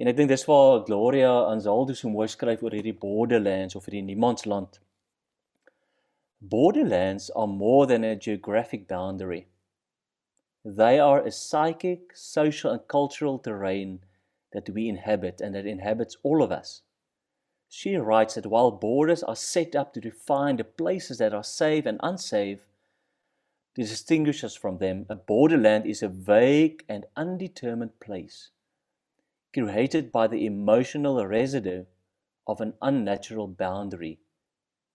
En 0.00 0.10
ek 0.10 0.16
dink 0.18 0.32
dis 0.32 0.46
waar 0.48 0.82
Gloria 0.88 1.32
Anzaldo 1.50 1.94
so 1.94 2.10
mooi 2.10 2.26
skryf 2.32 2.64
oor 2.64 2.74
hierdie 2.74 2.96
borderlands 2.98 3.76
of 3.78 3.84
hierdie 3.86 4.06
niemandsland. 4.08 4.80
Borderlands 6.40 7.30
are 7.30 7.46
more 7.46 7.86
than 7.86 8.04
a 8.04 8.16
geographic 8.16 8.88
boundary. 8.88 9.46
They 10.64 10.98
are 10.98 11.20
a 11.20 11.30
psychic, 11.30 12.16
social, 12.16 12.72
and 12.72 12.88
cultural 12.88 13.38
terrain 13.38 14.00
that 14.52 14.68
we 14.70 14.88
inhabit 14.88 15.40
and 15.40 15.54
that 15.54 15.66
inhabits 15.66 16.16
all 16.22 16.42
of 16.42 16.50
us. 16.50 16.82
She 17.68 17.96
writes 17.96 18.34
that 18.34 18.46
while 18.46 18.70
borders 18.70 19.22
are 19.22 19.36
set 19.36 19.74
up 19.76 19.92
to 19.92 20.00
define 20.00 20.56
the 20.56 20.64
places 20.64 21.18
that 21.18 21.34
are 21.34 21.44
safe 21.44 21.86
and 21.86 21.98
unsafe, 22.02 22.60
to 23.74 23.82
distinguish 23.82 24.44
us 24.44 24.54
from 24.54 24.78
them, 24.78 25.06
a 25.08 25.16
borderland 25.16 25.86
is 25.86 26.02
a 26.02 26.08
vague 26.08 26.84
and 26.88 27.06
undetermined 27.16 27.98
place, 28.00 28.50
created 29.52 30.12
by 30.12 30.26
the 30.26 30.46
emotional 30.46 31.26
residue 31.26 31.84
of 32.46 32.60
an 32.60 32.74
unnatural 32.80 33.48
boundary. 33.48 34.18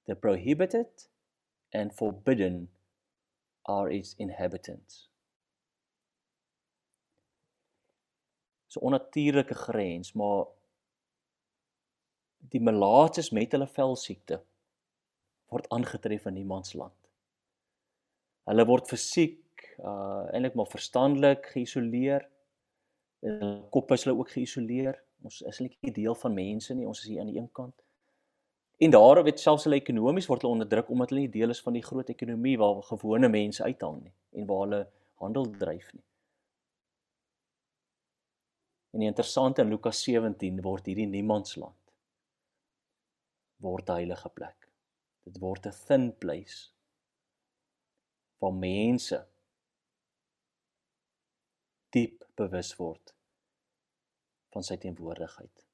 The 0.07 0.15
prohibited 0.15 0.87
and 1.73 1.93
forbidden 1.93 2.69
are 3.65 3.89
its 3.89 4.15
inhabitants. 4.17 5.09
so 8.69 8.79
onnatuurlike 8.79 9.53
grens, 9.53 10.13
maar 10.13 10.45
die 12.53 12.61
melaatses 12.61 13.31
met 13.33 13.53
hulle 13.55 13.67
velsiekte 13.67 14.37
word 15.49 15.65
aangetref 15.73 16.27
in 16.29 16.37
niemands 16.37 16.75
land. 16.77 16.98
Hulle 18.49 18.65
word 18.65 18.89
fisiek 18.89 19.67
uh 19.79 20.25
eintlik 20.33 20.55
maar 20.57 20.69
verstandelik 20.71 21.51
geïsoleer. 21.53 22.25
In 23.25 23.35
hulle 23.35 23.69
kop 23.75 23.91
is 23.93 24.05
hulle 24.05 24.17
ook 24.17 24.31
geïsoleer. 24.33 24.97
Ons 25.23 25.41
is 25.41 25.59
eintlik 25.59 25.77
nie 25.85 25.93
deel 25.93 26.17
van 26.17 26.33
mense 26.33 26.73
nie, 26.73 26.87
ons 26.87 27.03
is 27.03 27.11
hier 27.11 27.21
aan 27.21 27.29
die 27.29 27.37
een 27.37 27.51
kant. 27.53 27.75
En 28.79 28.93
daar 28.95 29.19
word 29.21 29.41
selfs 29.43 29.67
hulle 29.67 29.77
ekonomies 29.81 30.29
word 30.31 30.45
hulle 30.45 30.55
onderdruk 30.55 30.89
omdat 30.95 31.11
hulle 31.11 31.25
nie 31.25 31.33
deel 31.33 31.53
is 31.53 31.61
van 31.65 31.75
die 31.75 31.83
groot 31.83 32.09
ekonomie 32.09 32.55
waar 32.61 32.79
gewone 32.87 33.29
mense 33.29 33.63
uithang 33.63 33.99
nie 34.05 34.13
en 34.39 34.47
waar 34.47 34.63
hulle 34.65 34.81
handel 35.21 35.49
dryf 35.59 35.91
nie. 35.93 36.05
En 38.95 39.03
die 39.03 39.11
interessante 39.11 39.61
in 39.61 39.69
Lukas 39.69 39.99
17 40.07 40.63
word 40.65 40.87
hierdie 40.89 41.09
niemandsland 41.11 41.75
word 43.59 43.89
'n 43.89 43.99
heilige 43.99 44.29
plek. 44.29 44.69
Dit 45.27 45.37
word 45.43 45.67
'n 45.67 45.75
thin 45.85 46.11
place 46.17 46.71
waar 48.39 48.55
mense 48.55 49.19
diep 51.93 52.23
bewus 52.39 52.73
word 52.79 53.13
van 54.53 54.65
sy 54.65 54.77
teenwoordigheid. 54.81 55.65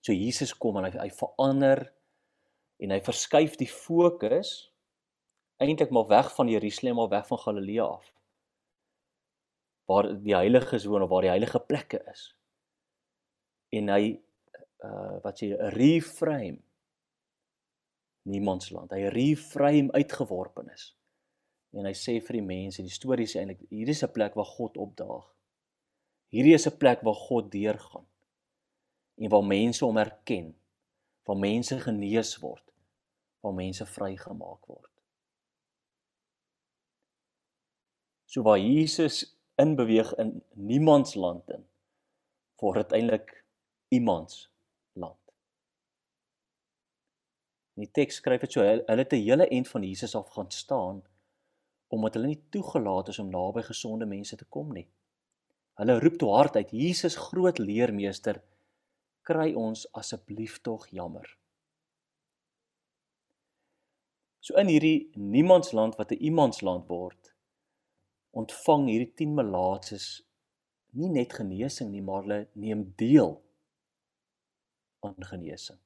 So 0.00 0.14
Jesus 0.16 0.52
kom 0.56 0.78
en 0.80 0.88
hy, 0.88 0.94
hy 0.98 1.10
verander 1.14 1.84
en 2.80 2.94
hy 2.94 3.00
verskuif 3.04 3.56
die 3.60 3.68
fokus 3.68 4.70
eintlik 5.60 5.92
maar 5.92 6.08
weg 6.08 6.30
van 6.36 6.48
Jerusalem 6.48 6.96
maar 6.96 7.12
weg 7.12 7.26
van 7.28 7.42
Galilea 7.42 7.84
af 7.98 8.08
waar 9.90 10.06
die 10.22 10.36
heilige 10.36 10.78
woon 10.86 11.02
of 11.02 11.10
waar 11.10 11.26
die 11.26 11.32
heilige 11.32 11.58
plekke 11.66 11.98
is. 12.12 12.28
En 13.74 13.90
hy 13.90 14.04
uh 14.86 15.16
wat 15.24 15.42
sê 15.42 15.50
reframe 15.74 16.62
niemandsland. 18.28 18.92
Hy 18.92 19.08
reframe 19.14 19.92
uitgeworpen 19.92 20.70
is. 20.74 20.90
En 21.72 21.86
hy 21.86 21.94
sê 21.94 22.18
vir 22.20 22.40
die 22.40 22.46
mense, 22.46 22.82
die 22.82 22.92
storie 22.92 23.28
sê 23.30 23.40
eintlik 23.40 23.62
hierdie 23.70 23.94
is 23.94 24.04
'n 24.04 24.12
plek 24.12 24.34
waar 24.34 24.50
God 24.56 24.76
opdaag. 24.76 25.26
Hierdie 26.34 26.54
is 26.54 26.66
'n 26.66 26.78
plek 26.78 27.02
waar 27.02 27.14
God 27.14 27.50
deurgaan. 27.52 28.06
En 29.16 29.28
waar 29.28 29.44
mense 29.44 29.84
hom 29.84 29.98
erken, 29.98 30.54
waar 31.24 31.36
mense 31.36 31.80
genees 31.80 32.36
word, 32.38 32.66
waar 33.40 33.54
mense 33.54 33.86
vrygemaak 33.86 34.66
word. 34.66 34.90
So 38.26 38.42
waar 38.42 38.58
Jesus 38.58 39.36
inbeweeg 39.56 40.14
in 40.14 40.42
niemands 40.54 41.14
land 41.14 41.48
in 41.50 41.64
word 42.60 42.82
dit 42.82 42.98
eintlik 43.00 43.32
iemands 43.88 44.50
land. 44.92 45.18
Die 47.80 47.88
teks 47.88 48.18
skryf 48.20 48.42
dit 48.44 48.52
so 48.52 48.64
hulle 48.64 49.02
het 49.02 49.12
'n 49.16 49.24
hele 49.24 49.46
end 49.48 49.68
van 49.68 49.82
Jesus 49.82 50.14
af 50.14 50.28
gaan 50.36 50.50
staan 50.50 51.02
omdat 51.88 52.14
hulle 52.14 52.26
nie 52.26 52.42
toegelaat 52.50 53.08
is 53.08 53.18
om 53.18 53.30
naby 53.30 53.62
gesonde 53.62 54.06
mense 54.06 54.36
te 54.36 54.44
kom 54.44 54.72
nie. 54.72 54.86
Hulle 55.74 55.98
roep 55.98 56.18
toe 56.18 56.30
hard 56.30 56.56
uit 56.56 56.70
Jesus 56.70 57.16
groot 57.16 57.58
leermeester 57.58 58.42
kry 59.22 59.52
ons 59.54 59.86
asseblief 59.92 60.60
tog 60.60 60.86
jammer. 60.88 61.26
So 64.40 64.54
in 64.54 64.70
hierdie 64.72 65.10
niemandsland 65.14 65.96
wat 65.96 66.12
'n 66.12 66.22
iemandsland 66.28 66.86
word, 66.88 67.34
ontvang 68.30 68.86
hierdie 68.88 69.14
10 69.14 69.34
melaatses 69.34 70.22
nie 70.92 71.08
net 71.08 71.32
genesing 71.32 71.90
nie, 71.90 72.02
maar 72.02 72.22
hulle 72.22 72.48
neem 72.52 72.92
deel 72.96 73.42
aan 75.00 75.24
genesing. 75.32 75.78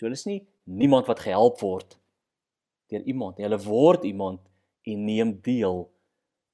So 0.00 0.06
hulle 0.08 0.16
is 0.16 0.24
nie 0.24 0.40
niemand 0.64 1.10
wat 1.10 1.20
gehelp 1.20 1.58
word 1.60 1.98
deur 2.88 3.02
iemand 3.04 3.36
nie. 3.36 3.44
Hulle 3.44 3.58
word 3.60 4.06
iemand 4.08 4.40
en 4.88 5.02
neem 5.04 5.34
deel 5.44 5.82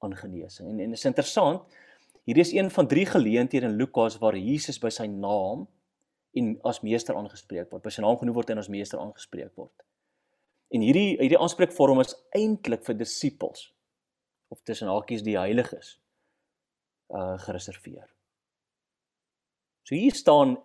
aan 0.03 0.17
genesing. 0.19 0.73
En 0.73 0.81
en 0.83 0.97
is 0.97 1.05
interessant, 1.07 1.77
hier 2.27 2.41
is 2.43 2.51
een 2.53 2.73
van 2.75 2.89
drie 2.91 3.05
geleenthede 3.07 3.69
in 3.71 3.77
Lukas 3.79 4.19
waar 4.19 4.35
Jesus 4.35 4.81
by 4.83 4.91
sy 4.91 5.07
naam 5.07 5.63
en 6.35 6.49
as 6.67 6.83
meester 6.83 7.15
aangespreek 7.15 7.71
word. 7.71 7.85
By 7.85 7.93
sy 7.95 8.03
naam 8.03 8.19
genoem 8.19 8.35
word 8.35 8.51
en 8.51 8.63
as 8.65 8.71
meester 8.73 8.99
aangespreek 8.99 9.55
word. 9.55 9.87
En 10.75 10.83
hierdie 10.83 11.15
hierdie 11.21 11.39
aanspreekvorm 11.39 12.03
is 12.03 12.17
eintlik 12.35 12.83
vir 12.89 12.99
disippels 12.99 13.69
of 14.51 14.59
tussen 14.67 14.91
hakies 14.91 15.23
die 15.23 15.39
heiliges 15.39 15.95
uh 17.15 17.39
gereserveer. 17.47 18.11
So 19.87 19.95
hier 19.95 20.19
staan 20.19 20.59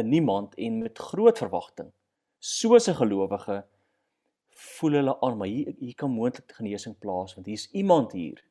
'n 0.00 0.08
niemand 0.08 0.56
en 0.56 0.80
met 0.80 0.98
groot 1.12 1.44
verwagting 1.44 1.92
soos 2.38 2.88
'n 2.88 2.98
gelowige 3.00 3.64
voel 4.48 4.92
hulle 4.92 5.20
aan 5.20 5.36
maar 5.36 5.48
hier 5.48 5.74
hier 5.78 5.94
kan 5.94 6.10
moontlik 6.10 6.52
genesing 6.52 6.98
plaas 6.98 7.34
want 7.34 7.46
hier 7.46 7.60
is 7.60 7.70
iemand 7.70 8.12
hier 8.12 8.44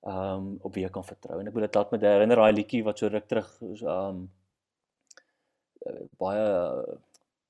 um 0.00 0.56
op 0.60 0.74
wie 0.74 0.84
ek 0.84 0.92
kan 0.92 1.04
vertrou 1.04 1.40
en 1.40 1.46
ek 1.46 1.54
wil 1.54 1.66
dit 1.66 1.74
laat 1.74 1.90
met 1.90 2.00
herinner 2.00 2.36
daai 2.36 2.52
liedjie 2.52 2.84
wat 2.84 2.98
so 2.98 3.08
ruk 3.08 3.28
terug 3.28 3.50
um 3.82 4.30
baie 6.18 6.44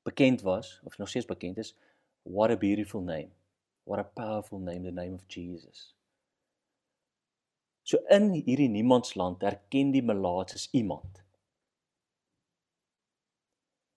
bekend 0.03 0.43
was 0.43 0.81
of 0.85 0.99
nog 0.99 1.09
steeds 1.09 1.27
bekend 1.27 1.59
is 1.59 1.75
What 2.25 2.51
a 2.51 2.57
beautiful 2.57 3.03
name. 3.03 3.29
What 3.85 3.99
a 3.99 4.05
powerful 4.05 4.59
name, 4.59 4.83
the 4.83 4.91
name 4.91 5.13
of 5.13 5.29
Jesus. 5.29 5.93
So 7.85 7.99
in 8.09 8.31
hierdie 8.33 8.71
niemandsland 8.73 9.43
erken 9.45 9.91
die 9.93 10.03
melaatses 10.03 10.71
iemand. 10.73 11.21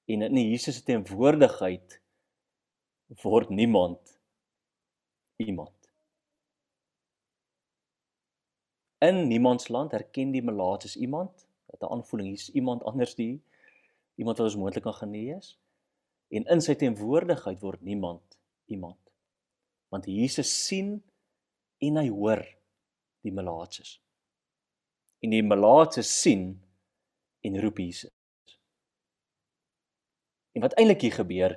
En 0.08 0.22
in 0.22 0.38
Jesus 0.50 0.80
se 0.80 0.84
teenwoordigheid 0.88 1.98
word 3.24 3.50
niemand 3.50 4.14
iemand. 5.44 5.76
In 9.04 9.28
niemandsland 9.28 9.94
erken 9.94 10.32
die 10.32 10.42
melaatses 10.42 10.96
iemand, 10.96 11.46
dat 11.66 11.84
'n 11.84 11.94
aanvoeling 11.94 12.30
hier's 12.30 12.50
iemand 12.50 12.84
anders 12.84 13.16
die 13.16 13.42
iemand 14.16 14.38
wat 14.38 14.48
ons 14.48 14.56
moontlik 14.56 14.84
kan 14.84 14.94
genees 14.94 15.58
en 16.28 16.46
in 16.46 16.62
sy 16.62 16.76
teenwoordigheid 16.76 17.60
word 17.60 17.82
niemand 17.82 18.40
iemand. 18.66 19.00
Want 19.90 20.06
Jesus 20.06 20.66
sien 20.66 21.04
en 21.78 22.00
hy 22.02 22.10
hoor 22.10 22.42
die 23.22 23.32
melaatses. 23.32 23.98
En 25.20 25.30
die 25.30 25.44
melaatses 25.44 26.10
sien 26.22 26.50
en 27.42 27.62
roep 27.62 27.78
Jesus. 27.78 28.17
En 30.58 30.66
wat 30.66 30.74
eintlik 30.82 31.06
hier 31.06 31.18
gebeur 31.20 31.54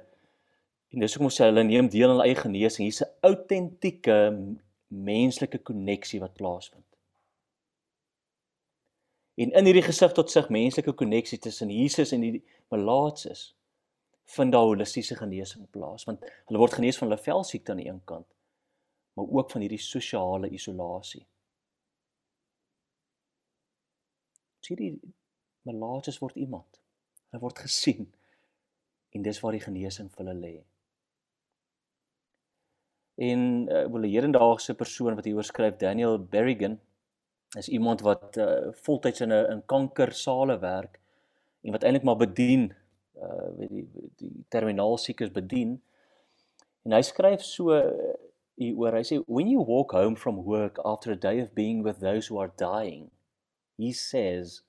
En 0.90 1.04
dis 1.04 1.14
hoekom 1.14 1.30
sê 1.30 1.46
hulle 1.46 1.62
neem 1.66 1.88
deel 1.90 2.08
aan 2.08 2.16
hulle 2.16 2.26
eie 2.26 2.38
genesing. 2.38 2.88
Hier's 2.88 3.02
'n 3.04 3.12
autentieke 3.28 4.16
menslike 4.88 5.58
koneksie 5.62 6.20
wat 6.20 6.34
plaasvind. 6.34 6.86
En 9.34 9.52
in 9.58 9.64
hierdie 9.64 9.86
gesig 9.86 10.12
tot 10.12 10.30
sig 10.30 10.48
menslike 10.48 10.92
koneksie 10.92 11.38
tussen 11.38 11.70
Jesus 11.70 12.12
en 12.12 12.20
die 12.20 12.42
malaatses 12.68 13.54
vind 14.34 14.52
daar 14.52 14.66
holistiese 14.66 15.16
genesing 15.16 15.70
plaas 15.70 16.04
want 16.04 16.26
hulle 16.46 16.58
word 16.58 16.72
genees 16.72 16.98
van 16.98 17.08
hulle 17.08 17.22
velsiekte 17.22 17.72
aan 17.72 17.82
die 17.82 17.88
een 17.88 18.04
kant 18.04 18.26
maar 19.14 19.26
ook 19.26 19.50
van 19.50 19.60
hierdie 19.60 19.78
sosiale 19.78 20.48
isolasie. 20.48 21.26
Sien 24.60 24.76
die 24.76 25.00
malaatses 25.62 26.18
word 26.18 26.36
iemand. 26.36 26.80
Hulle 27.30 27.42
word 27.42 27.58
gesien 27.58 28.12
en 29.10 29.22
dis 29.22 29.40
waar 29.40 29.56
die 29.56 29.64
genesing 29.64 30.10
vir 30.10 30.24
hulle 30.24 30.36
lê. 30.40 30.54
En 33.20 33.40
uh, 33.68 33.84
wel 33.92 34.06
'n 34.06 34.14
hedendaagse 34.14 34.74
persoon 34.74 35.14
wat 35.14 35.24
hier 35.24 35.36
oorskryf 35.36 35.76
Daniel 35.76 36.18
Berrigan 36.18 36.78
is 37.58 37.68
iemand 37.68 38.00
wat 38.00 38.36
uh, 38.36 38.72
voltyds 38.86 39.20
in 39.20 39.32
'n 39.32 39.50
in 39.52 39.62
kankersale 39.66 40.58
werk 40.58 41.00
en 41.62 41.72
wat 41.72 41.82
eintlik 41.82 42.04
maar 42.04 42.16
bedien 42.16 42.72
uh 43.20 43.48
weet 43.58 43.68
die 43.68 43.88
die 44.16 44.44
terminaal 44.48 44.96
siekes 44.96 45.30
bedien. 45.30 45.82
En 46.84 46.92
hy 46.92 47.02
skryf 47.02 47.42
so 47.44 47.76
hier 48.60 48.76
oor 48.76 48.96
hy 48.96 49.04
sê 49.04 49.18
when 49.26 49.48
you 49.48 49.64
walk 49.64 49.92
home 49.96 50.16
from 50.16 50.42
work 50.44 50.78
after 50.84 51.12
a 51.12 51.16
day 51.16 51.40
of 51.40 51.52
being 51.56 51.82
with 51.82 52.00
those 52.04 52.28
who 52.28 52.40
are 52.40 52.52
dying 52.60 53.10
he 53.80 53.92
says 53.92 54.60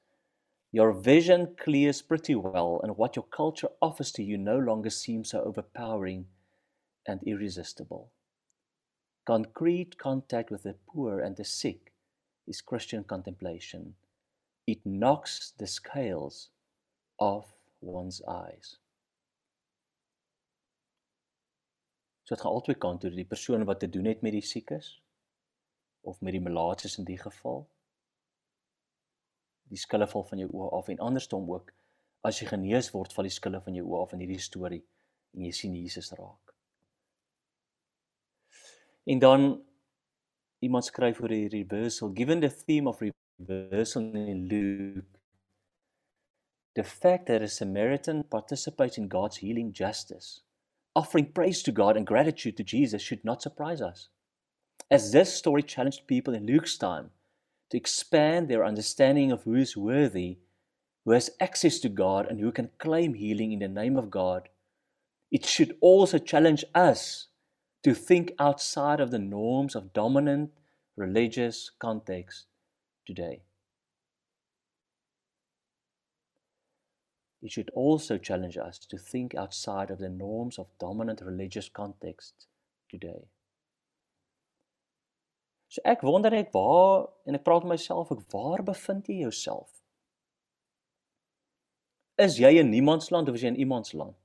Your 0.74 0.94
vision 0.94 1.56
clears 1.58 2.02
pretty 2.02 2.36
well, 2.36 2.80
and 2.82 2.96
what 2.96 3.18
your 3.18 3.26
culture 3.26 3.68
offers 3.82 4.12
to 4.14 4.24
you 4.24 4.38
no 4.38 4.58
longer 4.58 4.90
seems 4.90 5.30
so 5.30 5.42
overpowering 5.42 6.28
and 7.06 7.22
irresistible. 7.24 8.10
Concrete 9.26 9.98
contact 9.98 10.50
with 10.50 10.64
the 10.64 10.76
poor 10.88 11.20
and 11.20 11.36
the 11.36 11.44
sick 11.44 11.92
is 12.48 12.62
Christian 12.62 13.04
contemplation. 13.04 13.96
It 14.66 14.80
knocks 14.86 15.54
the 15.58 15.68
scales 15.68 16.50
off 17.20 17.54
one's 17.82 18.22
eyes. 18.28 18.78
So 22.24 22.36
dit 22.36 22.44
gaan 22.44 22.54
albei 22.56 22.78
kante 22.80 23.10
toe, 23.10 23.18
die 23.18 23.28
persoon 23.28 23.66
wat 23.68 23.82
te 23.84 23.90
doen 23.92 24.08
het 24.08 24.22
met 24.24 24.32
die 24.38 24.46
siekes 24.46 25.02
of 26.08 26.22
met 26.22 26.32
die 26.32 26.42
malaatses 26.42 26.96
in 26.98 27.06
die 27.06 27.20
geval 27.20 27.66
die 29.72 29.80
skille 29.80 30.08
val 30.12 30.26
van 30.28 30.42
jou 30.44 30.50
oë 30.52 30.70
af 30.78 30.90
en 30.92 31.04
andersom 31.08 31.50
ook 31.50 31.72
as 32.28 32.42
jy 32.42 32.50
genees 32.52 32.92
word 32.94 33.14
val 33.16 33.28
die 33.28 33.34
skille 33.34 33.62
van 33.64 33.78
jou 33.78 33.86
oë 33.88 34.04
af 34.04 34.14
in 34.16 34.24
hierdie 34.24 34.44
storie 34.44 34.84
en 35.36 35.48
jy 35.48 35.52
sien 35.56 35.78
Jesus 35.80 36.12
raak. 36.20 36.54
En 39.08 39.20
dan 39.24 39.48
iemand 40.62 40.86
skryf 40.86 41.22
oor 41.24 41.34
die 41.34 41.50
reversal 41.50 42.12
given 42.14 42.44
the 42.44 42.52
theme 42.52 42.90
of 42.90 43.02
reversal 43.02 44.04
in 44.14 44.46
Luke 44.52 45.20
the 46.76 46.84
fact 46.84 47.26
that 47.26 47.42
a 47.42 47.48
Samaritan 47.48 48.24
participates 48.24 48.98
in 48.98 49.08
God's 49.08 49.38
healing 49.38 49.74
justice 49.74 50.42
offering 50.96 51.32
praise 51.32 51.64
to 51.64 51.72
God 51.72 51.98
and 51.98 52.06
gratitude 52.06 52.58
to 52.58 52.64
Jesus 52.64 53.02
should 53.02 53.24
not 53.24 53.42
surprise 53.42 53.82
us. 53.82 54.10
As 54.90 55.12
this 55.12 55.34
story 55.34 55.64
challenged 55.64 56.08
people 56.08 56.34
in 56.34 56.46
Luke's 56.46 56.78
time 56.78 57.12
to 57.72 57.78
expand 57.78 58.48
their 58.48 58.66
understanding 58.66 59.32
of 59.32 59.44
who 59.44 59.56
is 59.56 59.76
worthy, 59.76 60.38
who 61.06 61.12
has 61.12 61.32
access 61.40 61.80
to 61.80 61.90
God, 61.90 62.28
and 62.28 62.40
who 62.40 62.52
can 62.52 62.70
claim 62.78 63.16
healing 63.16 63.52
in 63.54 63.60
the 63.60 63.68
name 63.68 63.98
of 63.98 64.12
God, 64.12 64.50
it 65.32 65.46
should 65.46 65.78
also 65.82 66.18
challenge 66.18 66.66
us 66.76 67.28
to 67.84 67.96
think 67.96 68.34
outside 68.38 69.00
of 69.00 69.10
the 69.10 69.20
norms 69.20 69.76
of 69.76 69.94
dominant 69.94 70.52
religious 70.96 71.72
context 71.80 72.46
today. 73.08 73.42
It 77.42 77.52
should 77.52 77.72
also 77.74 78.18
challenge 78.18 78.58
us 78.58 78.78
to 78.78 78.98
think 78.98 79.34
outside 79.34 79.90
of 79.90 79.98
the 79.98 80.10
norms 80.10 80.60
of 80.60 80.68
dominant 80.80 81.22
religious 81.22 81.70
context 81.70 82.46
today. 82.90 83.30
So 85.72 85.80
ek 85.88 86.02
wonder 86.04 86.34
net 86.36 86.52
waar 86.52 87.06
en 87.24 87.38
ek 87.38 87.46
praat 87.48 87.64
myself 87.64 88.10
ek 88.12 88.26
waar 88.34 88.64
bevind 88.68 89.08
jy 89.08 89.22
jouself? 89.22 89.70
Is 92.20 92.36
jy 92.42 92.58
in 92.60 92.74
niemandsland 92.74 93.32
of 93.32 93.38
is 93.38 93.46
jy 93.46 93.54
in 93.54 93.62
iemandsland? 93.64 94.18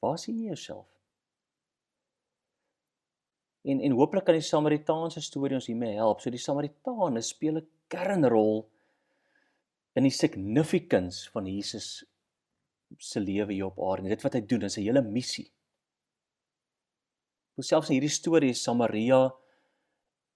Waar 0.00 0.16
sien 0.20 0.38
jy 0.40 0.48
jouself? 0.54 0.88
En 3.68 3.80
en 3.84 3.96
hooplik 3.96 4.24
kan 4.24 4.36
die 4.36 4.44
Samaritaanse 4.44 5.20
storie 5.24 5.56
ons 5.56 5.68
hiermee 5.68 5.96
help. 5.96 6.20
So 6.20 6.32
die 6.32 6.40
Samaritane 6.40 7.20
speel 7.24 7.60
'n 7.60 7.68
kernrol 7.92 8.64
in 9.96 10.08
die 10.08 10.16
significance 10.16 11.28
van 11.30 11.46
Jesus 11.46 12.04
se 12.98 13.20
lewe 13.20 13.52
hier 13.52 13.66
op 13.66 13.80
aarde. 13.80 14.08
Dit 14.08 14.24
wat 14.24 14.34
hy 14.34 14.40
doen, 14.40 14.64
is 14.64 14.78
'n 14.78 14.88
hele 14.88 15.02
missie. 15.02 15.53
Hoe 17.54 17.64
selfs 17.64 17.90
in 17.90 17.98
hierdie 17.98 18.12
storie 18.12 18.54
Samaria 18.58 19.28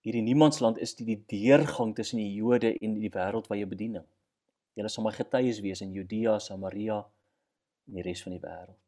hierdie 0.07 0.23
niemandsland 0.23 0.79
is 0.81 0.95
die, 0.97 1.05
die 1.09 1.19
deurgang 1.29 1.95
tussen 1.97 2.21
die 2.23 2.31
Jode 2.37 2.71
en 2.79 2.95
die 3.01 3.11
wêreld 3.13 3.49
waar 3.51 3.59
jy 3.59 3.67
bediening. 3.69 4.07
Julle 4.79 4.91
sal 4.93 5.05
my 5.05 5.13
getuies 5.17 5.59
wees 5.65 5.83
in 5.83 5.95
Judea, 5.97 6.39
Samaria 6.41 7.01
en 7.89 7.99
die 7.99 8.05
res 8.07 8.23
van 8.23 8.37
die 8.37 8.43
wêreld. 8.43 8.79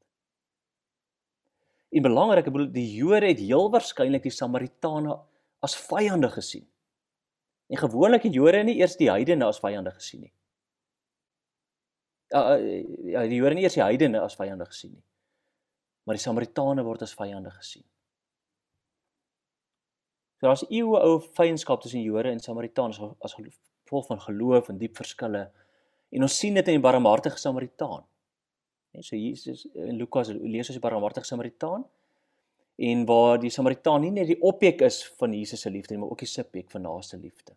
En 1.91 2.07
belangrik, 2.07 2.47
ek 2.47 2.55
bedoel 2.55 2.71
die 2.71 2.87
Jode 2.95 3.33
het 3.33 3.43
heel 3.43 3.67
waarskynlik 3.75 4.23
die 4.29 4.35
Samaritane 4.35 5.17
as 5.67 5.75
vyande 5.89 6.31
gesien. 6.31 6.65
En 7.71 7.83
gewoonlik 7.83 8.29
het 8.29 8.35
Jode 8.35 8.63
nie 8.67 8.79
eers 8.79 8.95
die 8.99 9.11
heidene 9.11 9.49
as 9.51 9.59
vyande 9.63 9.91
gesien 9.95 10.29
nie. 10.29 10.33
Ja, 12.31 12.55
ja 13.11 13.27
die 13.27 13.39
Jode 13.43 13.59
nie 13.59 13.67
eers 13.67 13.75
die 13.79 13.83
heidene 13.83 14.23
as 14.23 14.39
vyande 14.39 14.71
gesien 14.71 14.95
nie. 14.95 15.05
Maar 16.07 16.19
die 16.19 16.23
Samaritane 16.23 16.87
word 16.87 17.03
as 17.07 17.15
vyande 17.19 17.51
gesien. 17.59 17.85
So 20.41 20.49
daar's 20.49 20.63
eeue 20.73 20.97
ou 20.97 21.19
vyandskap 21.37 21.83
tussen 21.85 22.01
Jode 22.01 22.31
en 22.33 22.39
Samaritaans 22.41 22.97
as 23.21 23.35
gevolg 23.37 24.07
van 24.09 24.21
geloof 24.25 24.71
en 24.73 24.79
diep 24.81 24.97
verskille. 24.97 25.43
En 26.11 26.25
ons 26.25 26.37
sien 26.37 26.57
dit 26.57 26.69
in 26.73 26.79
die 26.79 26.83
barmhartige 26.83 27.37
Samaritaan. 27.37 28.07
Net 28.97 29.05
so 29.05 29.19
Jesus 29.21 29.67
in 29.77 29.99
Lukas 30.01 30.31
lees 30.33 30.71
ons 30.71 30.79
die 30.79 30.83
barmhartige 30.83 31.29
Samaritaan 31.29 31.85
en 32.81 33.03
waar 33.05 33.37
die 33.43 33.51
Samaritaan 33.53 34.01
nie 34.01 34.15
net 34.15 34.31
die 34.31 34.39
objek 34.41 34.81
is 34.87 35.03
van 35.21 35.37
Jesus 35.37 35.61
se 35.61 35.71
liefde 35.71 35.93
nie, 35.93 36.01
maar 36.01 36.15
ook 36.15 36.25
die 36.25 36.31
subjek 36.33 36.73
van 36.73 36.87
naaste 36.89 37.21
liefde. 37.21 37.53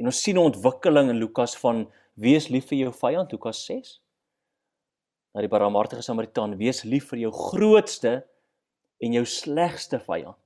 En 0.00 0.08
ons 0.08 0.22
sien 0.22 0.40
'n 0.40 0.48
ontwikkeling 0.54 1.10
in 1.10 1.20
Lukas 1.20 1.56
van 1.60 1.84
wees 2.14 2.48
lief 2.48 2.68
vir 2.72 2.78
jou 2.78 2.92
vyand, 2.92 3.32
Lukas 3.32 3.64
6. 3.66 4.00
Na 5.34 5.40
die 5.40 5.52
barmhartige 5.52 6.02
Samaritaan, 6.02 6.56
wees 6.56 6.82
lief 6.82 7.08
vir 7.12 7.18
jou 7.18 7.32
grootste 7.32 8.24
en 9.00 9.12
jou 9.12 9.24
slegste 9.24 10.00
vyand. 10.00 10.45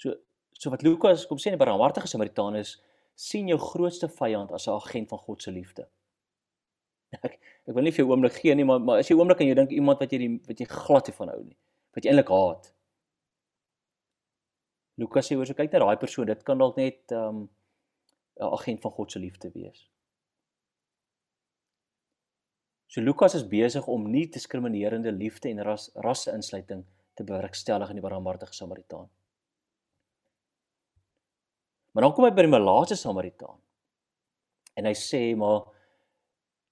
So 0.00 0.16
so 0.60 0.72
wat 0.72 0.82
Lukas 0.84 1.26
kom 1.28 1.38
sê 1.40 1.52
in 1.52 1.56
die 1.56 1.62
barmhartige 1.62 2.08
Samaritaan 2.08 2.56
is 2.60 2.74
sien 3.20 3.48
jou 3.48 3.58
grootste 3.60 4.08
vyand 4.08 4.52
as 4.56 4.66
'n 4.66 4.76
agent 4.76 5.08
van 5.08 5.18
God 5.18 5.42
se 5.42 5.50
liefde. 5.50 5.88
Ek 7.26 7.38
ek 7.68 7.74
wil 7.74 7.84
nie 7.84 7.92
vir 7.92 8.04
jou 8.04 8.10
oomblik 8.12 8.36
gee 8.40 8.54
nie, 8.54 8.64
maar 8.64 8.80
maar 8.80 8.98
as 8.98 9.08
jy 9.10 9.16
oomblik 9.16 9.38
kan 9.38 9.46
jy 9.46 9.54
dink 9.54 9.72
iemand 9.76 10.00
wat 10.00 10.12
jy 10.12 10.18
die 10.18 10.34
wat 10.48 10.60
jy 10.60 10.66
glad 10.66 11.08
nie 11.08 11.16
van 11.16 11.28
hou 11.28 11.42
nie, 11.44 11.56
wat 11.94 12.04
jy 12.04 12.10
eintlik 12.12 12.32
haat. 12.32 12.72
Lukas 15.00 15.28
sê 15.28 15.36
oor 15.36 15.46
so 15.46 15.54
kyk 15.54 15.72
na 15.72 15.84
daai 15.84 15.96
persoon, 16.00 16.26
dit 16.26 16.42
kan 16.44 16.58
dalk 16.58 16.76
net 16.76 17.12
ehm, 17.12 17.44
'n 18.40 18.44
um, 18.44 18.52
agent 18.56 18.80
van 18.82 18.92
God 18.92 19.12
se 19.12 19.18
liefde 19.18 19.50
wees. 19.54 19.88
So 22.88 23.00
Lukas 23.00 23.34
is 23.34 23.46
besig 23.46 23.86
om 23.86 24.10
nie 24.10 24.26
diskriminerende 24.26 25.12
liefde 25.12 25.48
en 25.48 25.62
ras 25.62 25.90
rasse 25.94 26.32
insluiting 26.32 26.84
te 27.14 27.24
bewerkstellig 27.24 27.90
in 27.90 28.00
die 28.00 28.02
barmhartige 28.02 28.54
Samaritaan. 28.54 29.08
Maar 31.92 32.06
dan 32.06 32.14
kom 32.14 32.24
hy 32.24 32.32
by 32.34 32.46
die 32.46 32.52
malaatse 32.52 32.96
Samaritaan. 32.96 33.58
En 34.78 34.86
hy 34.86 34.94
sê 34.94 35.22
maar 35.36 35.66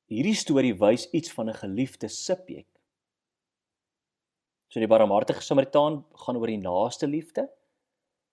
hierdie 0.08 0.36
storie 0.38 0.74
wys 0.78 1.08
iets 1.12 1.32
van 1.34 1.50
'n 1.50 1.60
geliefde 1.62 2.08
subjek. 2.08 2.68
So 4.68 4.80
die 4.80 4.88
barmhartige 4.88 5.42
Samaritaan 5.42 6.04
gaan 6.24 6.36
oor 6.36 6.46
die 6.46 6.62
naaste 6.62 7.06
liefde. 7.06 7.48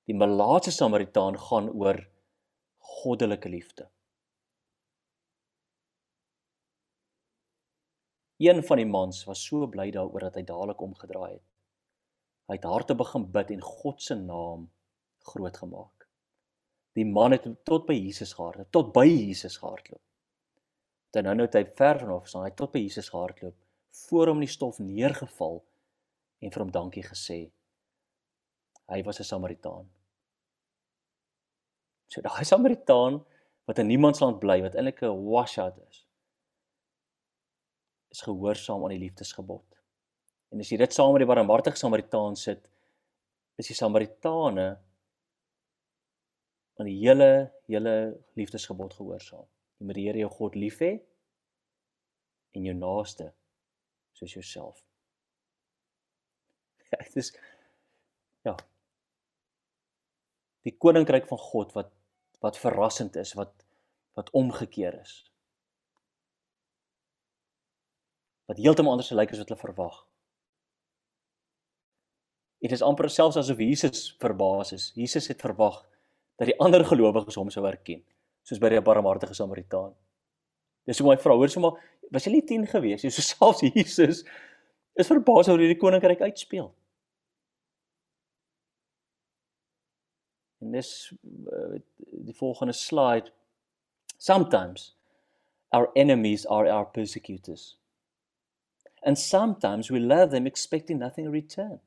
Die 0.06 0.16
malaatse 0.16 0.72
Samaritaan 0.72 1.40
gaan 1.40 1.70
oor 1.70 1.98
goddelike 2.78 3.50
liefde. 3.50 3.90
Een 8.38 8.64
van 8.68 8.78
die 8.78 8.86
mans 8.86 9.24
was 9.24 9.46
so 9.48 9.68
bly 9.72 9.92
daaroor 9.96 10.28
dat 10.28 10.36
hy 10.36 10.44
dadelik 10.44 10.82
omgedraai 10.84 11.34
het. 11.38 11.46
Hy 12.52 12.58
het 12.60 12.68
harte 12.68 12.96
begin 13.00 13.32
bid 13.32 13.54
en 13.56 13.62
God 13.64 14.02
se 14.04 14.16
naam 14.20 14.68
groot 15.32 15.58
gemaak. 15.58 15.95
Die 16.96 17.06
man 17.06 17.36
het 17.36 17.48
tot 17.68 17.86
by 17.88 17.96
Jesus 17.98 18.34
gehardloop, 18.34 18.72
tot 18.72 18.94
by 18.96 19.06
Jesus 19.06 19.58
gehardloop. 19.60 20.02
Dan 21.12 21.28
nou 21.28 21.36
nou 21.36 21.48
hy 21.52 21.64
ver 21.78 22.00
vanaf 22.00 22.28
staan, 22.28 22.46
hy 22.48 22.54
tot 22.56 22.72
by 22.72 22.82
Jesus 22.86 23.10
gehardloop, 23.12 23.56
voor 24.06 24.32
hom 24.32 24.42
in 24.42 24.48
die 24.48 24.54
stof 24.54 24.80
neergeval 24.84 25.62
en 26.44 26.52
vir 26.52 26.64
hom 26.64 26.72
dankie 26.72 27.04
gesê. 27.04 27.40
Hy 28.92 29.02
was 29.04 29.20
'n 29.20 29.24
Samaritaan. 29.24 29.90
So 32.08 32.22
daai 32.22 32.46
Samaritaan 32.52 33.24
wat 33.66 33.80
in 33.80 33.88
niemandsland 33.88 34.40
bly, 34.40 34.62
wat 34.62 34.76
eintlik 34.76 35.02
'n 35.04 35.26
washout 35.26 35.78
is, 35.90 36.06
is 38.12 38.22
gehoorsaam 38.22 38.84
aan 38.84 38.96
die 38.96 39.04
liefdesgebod. 39.04 39.66
En 40.52 40.60
as 40.60 40.70
jy 40.70 40.78
dit 40.78 40.94
saam 40.94 41.12
met 41.12 41.26
die 41.26 41.28
barmhartige 41.28 41.78
Samaritaan 41.78 42.36
sit, 42.36 42.70
is 43.58 43.68
die 43.68 43.76
Samaritane 43.76 44.78
aan 46.76 46.90
die 46.90 46.98
hele 47.00 47.52
hele 47.70 47.96
liefdesgebod 48.36 48.94
gehoorsaam. 48.98 49.46
Jy 49.80 49.88
moet 49.88 50.00
die 50.00 50.08
Here 50.08 50.24
jou 50.24 50.32
God 50.32 50.56
lief 50.60 50.80
hê 50.84 50.92
en 52.56 52.68
jou 52.68 52.76
naaste 52.76 53.32
soos 54.16 54.36
jouself. 54.36 54.80
Ja, 56.92 57.00
dit 57.08 57.20
is 57.20 57.32
ja. 58.48 58.56
Die 60.66 60.76
koninkryk 60.82 61.28
van 61.32 61.42
God 61.52 61.76
wat 61.78 61.94
wat 62.44 62.60
verrassend 62.62 63.16
is, 63.18 63.34
wat 63.40 63.54
wat 64.16 64.30
omgekeer 64.38 65.00
is. 65.00 65.16
Wat 68.46 68.60
heeltemal 68.62 68.96
anders 68.96 69.10
lyk 69.16 69.34
as 69.34 69.42
wat 69.42 69.50
hulle 69.52 69.64
verwag. 69.64 69.98
Dit 72.64 72.76
is 72.76 72.84
amper 72.86 73.10
selfs 73.12 73.40
asof 73.40 73.60
Jesus 73.64 74.12
verbaas 74.22 74.72
is. 74.76 74.92
Jesus 74.96 75.28
het 75.32 75.44
verwag 75.44 75.82
dat 76.40 76.50
die 76.52 76.58
ander 76.60 76.84
gelowiges 76.86 77.38
hom 77.40 77.52
sou 77.54 77.64
herken, 77.66 78.02
soos 78.46 78.62
by 78.62 78.74
die 78.74 78.82
barmhartige 78.84 79.36
Samaritaan. 79.38 79.94
Dis 80.86 81.00
hoe 81.02 81.10
my 81.10 81.18
vrou 81.22 81.38
hoor 81.40 81.52
sommer 81.52 81.80
was 82.14 82.28
jy 82.28 82.36
nie 82.36 82.46
10 82.46 82.68
gewees 82.70 83.04
nie, 83.04 83.12
so 83.14 83.24
selfs 83.26 83.64
Jesus 83.66 84.24
is 84.96 85.10
verbaas 85.10 85.50
oor 85.50 85.62
hierdie 85.62 85.80
koninkryk 85.80 86.22
uitspeel. 86.22 86.70
En 90.64 90.76
dis 90.76 90.92
uh, 91.14 91.80
die 92.26 92.36
volgende 92.38 92.74
slide. 92.74 93.34
Sometimes 94.18 94.94
our 95.76 95.90
enemies 95.96 96.46
are 96.48 96.70
our 96.72 96.86
persecutors. 96.86 97.76
And 99.04 99.20
sometimes 99.20 99.92
we 99.92 100.00
love 100.00 100.32
them 100.32 100.48
expecting 100.48 100.98
nothing 101.00 101.26
in 101.26 101.32
return. 101.32 101.80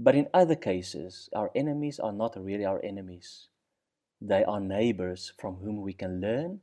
But 0.00 0.14
in 0.14 0.28
other 0.32 0.56
cases, 0.56 1.28
our 1.36 1.50
enemies 1.54 2.00
are 2.00 2.12
not 2.12 2.32
really 2.40 2.64
our 2.64 2.80
enemies. 2.82 3.48
They 4.22 4.44
are 4.44 4.60
neighbors 4.60 5.34
from 5.36 5.56
whom 5.56 5.82
we 5.82 5.92
can 5.92 6.22
learn 6.22 6.60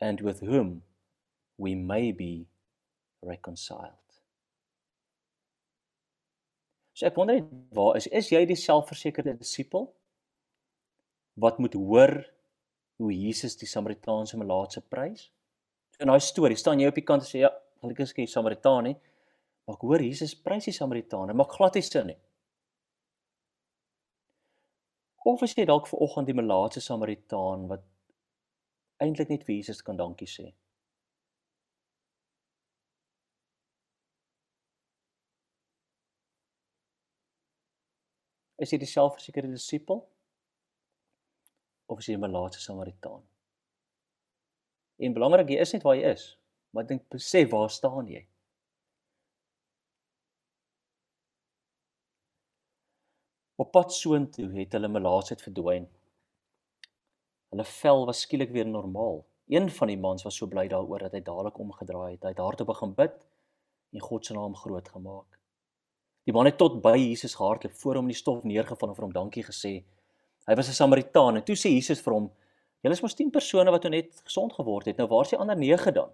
and 0.00 0.20
with 0.20 0.40
whom 0.40 0.82
we 1.56 1.76
may 1.76 2.10
be 2.10 2.48
reconciled. 3.22 3.94
So 6.98 7.06
ek 7.06 7.14
wonder 7.14 7.38
net 7.38 7.46
waar 7.78 7.94
is 7.94 8.10
is 8.10 8.32
jy 8.34 8.42
die 8.50 8.58
selfversekerde 8.58 9.36
disipel 9.38 9.86
wat 11.38 11.60
moet 11.62 11.78
hoor 11.78 12.16
hoe 12.98 13.12
Jesus 13.14 13.54
die 13.54 13.70
Samaritaanse 13.70 14.34
melaatse 14.34 14.82
prys? 14.82 15.28
So 15.94 16.02
in 16.02 16.10
daai 16.10 16.22
storie 16.26 16.58
staan 16.58 16.82
jy 16.82 16.90
op 16.90 16.98
die 16.98 17.06
kant 17.06 17.22
en 17.22 17.30
sê 17.30 17.44
ja, 17.44 17.52
gelukkig 17.78 18.10
is 18.10 18.16
jy 18.18 18.26
Samaritaan 18.26 18.90
nie. 18.90 18.96
Maar 19.62 19.78
ek 19.78 19.86
hoor 19.86 20.02
Jesus 20.02 20.34
prys 20.34 20.66
die 20.66 20.74
Samaritane, 20.74 21.38
maar 21.38 21.46
glad 21.54 21.78
nie 21.78 21.86
sin 21.86 22.10
nie. 22.10 22.18
Of 25.28 25.42
is 25.44 25.52
jy 25.56 25.66
dalk 25.68 25.88
ver 25.90 26.00
oggend 26.04 26.28
die 26.30 26.36
melaatse 26.36 26.80
Samaritaan 26.80 27.66
wat 27.68 27.82
eintlik 29.04 29.28
net 29.32 29.42
vir 29.44 29.58
Jesus 29.58 29.82
kan 29.84 29.98
dankie 30.00 30.28
sê? 30.30 30.46
Is 38.58 38.72
jy 38.72 38.78
die 38.80 38.88
selfversekerde 38.90 39.52
disipel? 39.52 40.00
Of 41.92 42.00
is 42.00 42.08
jy 42.08 42.16
'n 42.16 42.24
melaatse 42.24 42.64
Samaritaan? 42.64 43.22
En 44.98 45.14
belangrik, 45.14 45.52
jy 45.52 45.60
is 45.60 45.72
net 45.76 45.84
waar 45.84 46.00
jy 46.00 46.08
is. 46.16 46.24
Maar 46.72 46.88
dink 46.88 47.04
besef 47.12 47.50
waar 47.52 47.70
staan 47.70 48.08
jy? 48.08 48.24
Op 53.58 53.72
pad 53.74 53.90
soontoe 53.92 54.52
het 54.54 54.74
hulle 54.76 54.88
melaatsheid 54.88 55.40
verdwyn. 55.42 55.88
Hulle 57.50 57.64
vel 57.66 58.04
was 58.06 58.20
skielik 58.22 58.52
weer 58.54 58.68
normaal. 58.68 59.24
Een 59.50 59.66
van 59.70 59.90
die 59.90 59.98
mans 59.98 60.22
was 60.22 60.36
so 60.38 60.46
bly 60.46 60.68
daaroor 60.70 61.02
dat 61.02 61.16
hy 61.16 61.20
dadelik 61.26 61.58
omgedraai 61.58 62.12
het. 62.12 62.22
Hy 62.22 62.30
het 62.36 62.42
hardop 62.44 62.70
begin 62.70 62.92
bid 62.94 63.16
en 63.96 64.04
God 64.04 64.26
se 64.28 64.36
naam 64.36 64.54
groot 64.54 64.88
gemaak. 64.94 65.40
Die 66.28 66.34
man 66.36 66.46
het 66.46 66.58
tot 66.60 66.78
by 66.84 66.94
Jesus 67.00 67.34
gehardloop, 67.34 67.74
voor 67.82 67.98
hom 67.98 68.06
in 68.06 68.14
die 68.14 68.20
stof 68.20 68.44
neergeval 68.46 68.92
en 68.92 68.98
vir 69.00 69.06
hom 69.08 69.16
dankie 69.16 69.44
gesê. 69.46 69.72
Hy 70.46 70.54
was 70.54 70.68
'n 70.68 70.78
Samaritaan 70.78 71.36
en 71.36 71.44
toe 71.44 71.56
sê 71.56 71.72
Jesus 71.74 72.00
vir 72.00 72.14
hom: 72.14 72.30
"Julle 72.82 72.94
is 72.94 73.02
mos 73.02 73.14
10 73.14 73.30
persone 73.30 73.70
wat 73.70 73.82
nou 73.82 73.90
net 73.90 74.20
gesond 74.24 74.52
geword 74.52 74.86
het. 74.86 74.98
Nou 74.98 75.08
waar 75.08 75.24
is 75.24 75.30
die 75.30 75.38
ander 75.38 75.56
9 75.56 75.94
dan? 75.94 76.10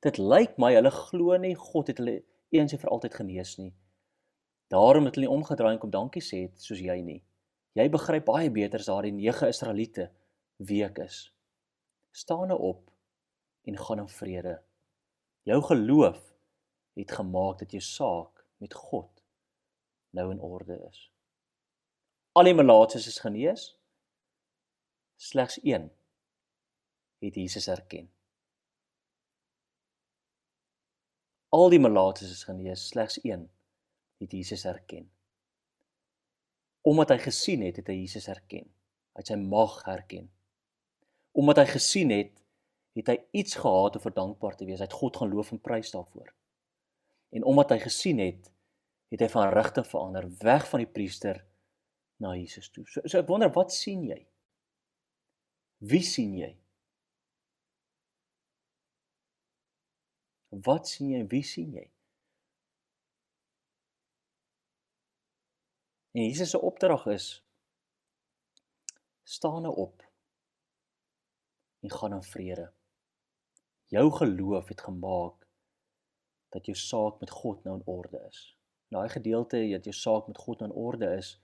Dit 0.00 0.18
lyk 0.18 0.58
my 0.58 0.74
hulle 0.74 0.90
glo 0.90 1.36
nie 1.36 1.54
God 1.54 1.86
het 1.86 1.98
hulle 1.98 2.22
eens 2.50 2.72
en 2.72 2.78
vir 2.78 2.90
altyd 2.90 3.14
genees 3.14 3.56
nie." 3.58 3.72
Daarom 4.72 5.04
het 5.04 5.18
hulle 5.18 5.28
nie 5.28 5.36
omgedraai 5.36 5.74
en 5.74 5.80
kom 5.82 5.92
dankie 5.92 6.22
sê 6.24 6.46
het 6.46 6.64
soos 6.64 6.80
jy 6.80 6.96
nie. 7.04 7.20
Jy 7.76 7.88
begryp 7.92 8.24
baie 8.28 8.48
beter 8.52 8.80
as 8.80 8.88
daardie 8.88 9.12
9 9.12 9.50
Israeliete 9.52 10.08
wie 10.64 10.80
ek 10.86 11.02
is. 11.04 11.26
Staan 12.12 12.48
nou 12.48 12.58
op 12.72 12.88
en 13.68 13.76
gaan 13.76 14.04
in 14.04 14.08
vrede. 14.08 14.56
Jou 15.48 15.60
geloof 15.68 16.20
het 16.96 17.12
gemaak 17.18 17.60
dat 17.60 17.76
jou 17.76 17.84
saak 17.84 18.44
met 18.64 18.74
God 18.74 19.22
nou 20.16 20.30
in 20.32 20.40
orde 20.40 20.80
is. 20.88 21.06
Al 22.32 22.48
die 22.48 22.56
melaatses 22.56 23.06
is 23.12 23.20
genees. 23.20 23.68
Slegs 25.20 25.58
een 25.62 25.90
het 27.20 27.34
Jesus 27.36 27.68
erken. 27.68 28.08
Al 31.52 31.68
die 31.68 31.80
melaatses 31.80 32.30
is 32.32 32.46
genees, 32.48 32.88
slegs 32.88 33.20
een 33.24 33.50
het 34.22 34.36
Jesus 34.36 34.64
herken. 34.68 35.08
Omdat 36.82 37.14
hy 37.14 37.18
gesien 37.22 37.62
het, 37.62 37.78
het 37.78 37.90
hy 37.90 38.00
Jesus 38.00 38.26
herken. 38.30 38.66
Hy 39.12 39.22
het 39.22 39.30
sy 39.30 39.38
mag 39.38 39.76
herken. 39.86 40.30
Omdat 41.38 41.62
hy 41.62 41.66
gesien 41.74 42.10
het, 42.14 42.40
het 42.98 43.08
hy 43.08 43.18
iets 43.42 43.56
gehad 43.60 43.96
om 43.96 44.04
verdankbaar 44.04 44.56
te 44.56 44.66
wees. 44.68 44.80
Hy 44.82 44.88
het 44.88 44.98
God 44.98 45.16
gaan 45.16 45.32
loof 45.32 45.52
en 45.54 45.60
prys 45.62 45.92
daarvoor. 45.94 46.32
En 47.32 47.46
omdat 47.48 47.76
hy 47.76 47.78
gesien 47.86 48.20
het, 48.20 48.50
het 49.12 49.22
hy 49.24 49.28
van 49.32 49.52
rigting 49.52 49.86
verander, 49.88 50.28
weg 50.42 50.66
van 50.68 50.82
die 50.82 50.90
priester 50.90 51.40
na 52.22 52.34
Jesus 52.36 52.70
toe. 52.72 52.84
So, 52.88 53.04
so 53.04 53.20
ek 53.20 53.28
wonder 53.28 53.52
wat 53.54 53.72
sien 53.74 54.04
jy? 54.08 54.20
Wie 55.82 56.02
sien 56.06 56.36
jy? 56.38 56.52
Wat 60.62 60.88
sien 60.88 61.14
jy? 61.16 61.22
Wie 61.32 61.42
sien 61.46 61.72
jy? 61.76 61.86
En 66.12 66.22
Jesus 66.22 66.50
se 66.50 66.60
opdrag 66.60 67.06
is 67.06 67.44
staan 69.22 69.62
nou 69.62 69.76
op 69.76 70.10
en 71.80 71.90
gaan 71.90 72.12
in 72.12 72.22
vrede. 72.22 72.72
Jou 73.86 74.12
geloof 74.12 74.68
het 74.68 74.80
gemaak 74.80 75.46
dat 76.48 76.66
jou 76.66 76.76
saak 76.76 77.20
met 77.20 77.30
God 77.30 77.64
nou 77.64 77.76
in 77.76 77.86
orde 77.86 78.26
is. 78.28 78.58
Daai 78.88 79.08
gedeelte 79.08 79.68
dat 79.68 79.84
jou 79.84 79.96
saak 79.96 80.26
met 80.26 80.38
God 80.38 80.58
nou 80.58 80.70
in 80.70 80.76
orde 80.76 81.16
is. 81.16 81.40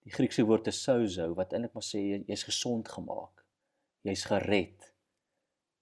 Die 0.00 0.12
Griekse 0.12 0.44
woord 0.44 0.66
is 0.66 0.82
sozo 0.82 1.34
wat 1.34 1.52
eintlik 1.52 1.76
maar 1.76 1.84
sê 1.84 2.00
jy's 2.00 2.48
gesond 2.48 2.88
gemaak. 2.88 3.44
Jy's 4.00 4.24
gered 4.24 4.92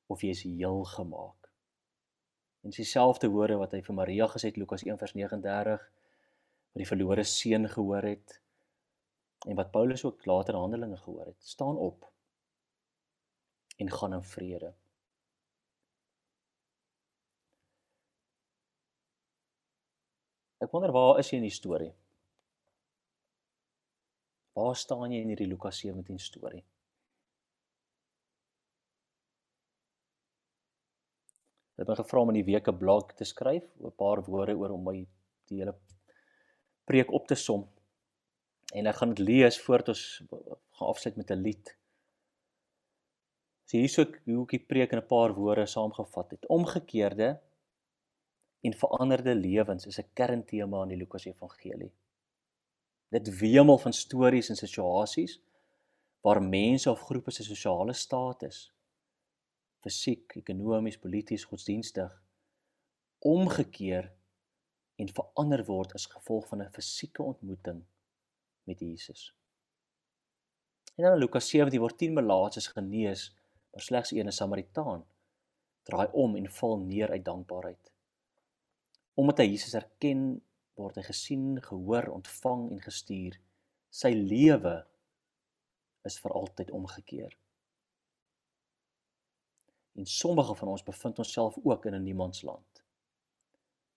of 0.06 0.26
jy's 0.26 0.42
heel 0.42 0.84
gemaak. 0.84 1.50
En 2.62 2.70
dis 2.70 2.82
dieselfde 2.82 3.30
woorde 3.30 3.62
wat 3.62 3.72
hy 3.72 3.82
vir 3.82 3.94
Maria 3.94 4.26
gesê 4.30 4.50
het 4.50 4.58
Lukas 4.58 4.82
1:39 4.86 5.90
wat 6.72 6.80
die 6.80 6.88
verlore 6.88 7.24
seun 7.28 7.68
gehoor 7.68 8.06
het 8.08 8.38
en 9.46 9.58
wat 9.58 9.72
Paulus 9.74 10.04
ook 10.04 10.24
later 10.26 10.54
in 10.54 10.60
Handelinge 10.60 10.96
gehoor 10.96 11.26
het. 11.26 11.42
Staan 11.44 11.76
op 11.76 12.06
en 13.76 13.90
gaan 13.90 14.14
in 14.14 14.22
vrede. 14.22 14.72
Ek 20.62 20.70
wonder 20.70 20.92
waar 20.94 21.18
is 21.18 21.32
jy 21.32 21.40
in 21.42 21.48
die 21.48 21.54
storie? 21.54 21.90
Waar 24.56 24.76
staan 24.78 25.10
jy 25.10 25.22
in 25.24 25.32
hierdie 25.32 25.48
Lukas 25.50 25.80
17 25.82 26.20
storie? 26.22 26.62
Ek 31.72 31.82
het 31.82 31.90
my 31.90 31.96
gevra 31.98 32.22
om 32.22 32.30
in 32.30 32.38
die 32.38 32.50
week 32.52 32.68
'n 32.68 32.78
blog 32.78 33.12
te 33.18 33.24
skryf, 33.24 33.66
'n 33.80 33.90
paar 33.90 34.22
woorde 34.22 34.54
oor 34.54 34.70
om 34.70 34.84
my 34.84 34.98
die 35.48 35.58
hele 35.58 35.74
preek 36.92 37.12
op 37.12 37.26
te 37.30 37.38
som. 37.38 37.64
En 38.72 38.88
ek 38.88 38.98
gaan 39.00 39.14
dit 39.14 39.24
lees 39.24 39.58
voordat 39.64 39.92
ons 39.94 40.02
gaan 40.78 40.88
afsluit 40.88 41.16
met 41.20 41.30
'n 41.30 41.44
lied. 41.46 41.76
So 43.68 43.78
hierso 43.78 44.04
hoe 44.24 44.44
ek 44.44 44.54
die 44.56 44.66
preek 44.72 44.92
in 44.92 45.00
'n 45.00 45.06
paar 45.06 45.32
woorde 45.34 45.66
saamgevat 45.66 46.30
het. 46.30 46.46
Omgekeerde 46.46 47.40
en 48.60 48.74
veranderde 48.84 49.34
lewens 49.34 49.86
is 49.86 49.98
'n 49.98 50.12
kerntema 50.14 50.82
in 50.82 50.88
die 50.88 51.00
Lukas 51.02 51.24
Evangelie. 51.24 51.92
Dit 53.08 53.38
wemel 53.38 53.78
van 53.78 53.92
stories 53.92 54.48
en 54.48 54.56
situasies 54.56 55.40
waar 56.20 56.42
mense 56.42 56.90
of 56.90 57.00
groepe 57.00 57.30
se 57.30 57.42
sosiale 57.42 57.92
status 57.92 58.72
fisiek, 59.82 60.36
ekonomies, 60.36 60.98
polities, 60.98 61.44
godsdienstig 61.44 62.22
omgekeer 63.22 64.12
en 64.96 65.08
verander 65.08 65.64
word 65.64 65.94
as 65.94 66.06
gevolg 66.06 66.48
van 66.48 66.62
'n 66.62 66.72
fisieke 66.72 67.22
ontmoeting 67.22 67.84
met 68.64 68.80
Jesus. 68.80 69.34
En 70.94 71.04
dan 71.04 71.12
in 71.12 71.18
Lukas 71.18 71.48
17 71.48 71.80
word 71.80 71.98
10 71.98 72.12
melaatses 72.12 72.66
genees, 72.66 73.34
maar 73.70 73.82
slegs 73.82 74.10
een 74.10 74.26
'n 74.26 74.32
Samaritaan 74.32 75.04
draai 75.82 76.08
om 76.12 76.36
en 76.36 76.50
val 76.50 76.78
neer 76.78 77.10
uit 77.10 77.24
dankbaarheid. 77.24 77.92
Omdat 79.14 79.38
hy 79.38 79.44
Jesus 79.44 79.74
erken, 79.74 80.42
word 80.74 80.96
hy 80.96 81.02
gesien, 81.02 81.62
gehoor, 81.62 82.08
ontvang 82.08 82.70
en 82.70 82.80
gestuur. 82.80 83.40
Sy 83.90 84.12
lewe 84.16 84.86
is 86.02 86.18
vir 86.20 86.32
altyd 86.32 86.70
omgekeer. 86.70 87.36
En 89.92 90.06
sommige 90.06 90.54
van 90.54 90.68
ons 90.68 90.82
bevind 90.82 91.18
onsself 91.18 91.58
ook 91.64 91.86
in 91.86 91.94
'n 91.94 92.02
niemandsland 92.02 92.71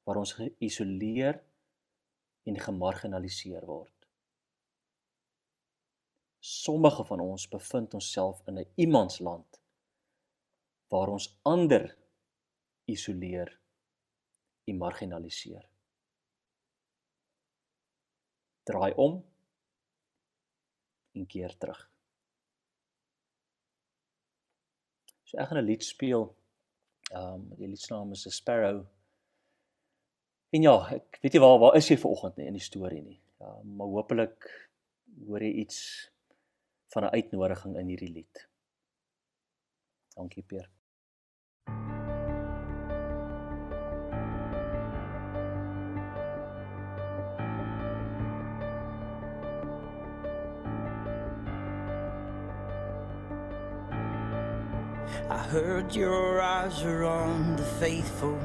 waar 0.06 0.22
ons 0.22 0.34
geïsoleer 0.38 1.42
en 2.46 2.60
gemarginaliseer 2.62 3.66
word. 3.66 3.92
Sommige 6.46 7.06
van 7.10 7.20
ons 7.20 7.48
bevind 7.50 7.94
onsself 7.98 8.42
in 8.48 8.60
'n 8.60 8.70
iemandsland 8.76 9.62
waar 10.94 11.10
ons 11.10 11.40
ander 11.42 11.98
isoleer 12.86 13.50
en 14.70 14.78
marginaliseer. 14.78 15.66
Draai 18.64 18.94
om 18.94 19.26
en 21.12 21.26
keer 21.26 21.58
terug. 21.58 21.82
So 25.24 25.38
ek 25.38 25.48
gaan 25.48 25.58
'n 25.58 25.66
lied 25.66 25.84
speel. 25.84 26.36
Ehm 27.12 27.34
um, 27.34 27.56
die 27.58 27.68
lied 27.68 27.80
se 27.80 27.94
naam 27.94 28.12
is 28.12 28.28
A 28.28 28.30
Sparrow. 28.30 28.86
En 30.56 30.64
ja, 30.64 30.76
ek 30.96 31.18
weet 31.20 31.34
nie 31.36 31.42
waar 31.44 31.58
waar 31.60 31.74
is 31.76 31.90
jy 31.92 31.98
vanoggend 32.00 32.38
nie 32.40 32.46
in 32.48 32.56
die 32.56 32.64
storie 32.64 33.02
nie. 33.04 33.18
Ja, 33.44 33.50
maar 33.76 33.90
hopelik 33.92 34.46
hoor 35.28 35.44
jy 35.44 35.52
iets 35.66 35.80
van 36.96 37.04
'n 37.04 37.12
uitnodiging 37.12 37.76
in 37.76 37.92
hierdie 37.92 38.14
lied. 38.14 38.48
Dankie 40.16 40.44
Pierre. 40.44 40.72
I 55.30 55.38
heard 55.52 55.94
your 55.96 56.40
eyes 56.40 56.82
are 56.84 57.04
on 57.04 57.58
the 57.58 57.64
faithful. 57.64 58.40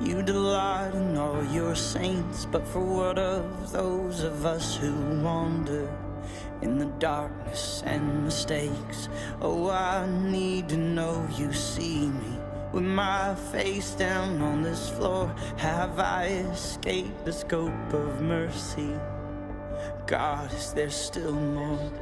You 0.00 0.22
delight 0.22 0.94
in 0.94 1.16
all 1.16 1.44
your 1.44 1.74
saints, 1.74 2.46
but 2.50 2.66
for 2.66 2.80
what 2.80 3.18
of 3.18 3.70
those 3.70 4.22
of 4.22 4.44
us 4.44 4.76
who 4.76 4.92
wander 5.22 5.88
in 6.62 6.78
the 6.78 6.90
darkness 6.98 7.82
and 7.86 8.24
mistakes? 8.24 9.08
Oh, 9.40 9.70
I 9.70 10.06
need 10.06 10.68
to 10.70 10.76
know 10.76 11.26
you 11.38 11.52
see 11.52 12.08
me. 12.08 12.38
With 12.72 12.84
my 12.84 13.36
face 13.52 13.92
down 13.92 14.42
on 14.42 14.62
this 14.62 14.90
floor, 14.90 15.32
have 15.58 16.00
I 16.00 16.26
escaped 16.52 17.24
the 17.24 17.32
scope 17.32 17.92
of 17.92 18.20
mercy? 18.20 18.90
God, 20.06 20.52
is 20.52 20.72
there 20.72 20.90
still 20.90 21.32
more? 21.32 21.92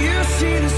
You 0.00 0.24
see 0.24 0.58
the 0.58 0.68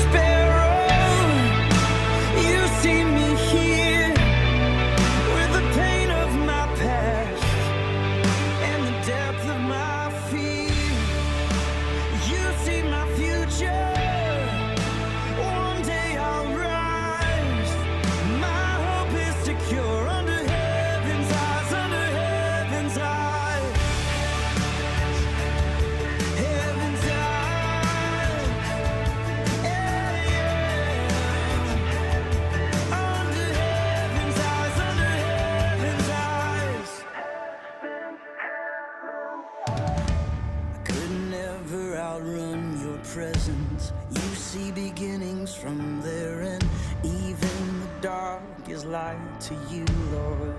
to 49.46 49.54
you, 49.70 49.84
Lord. 50.12 50.54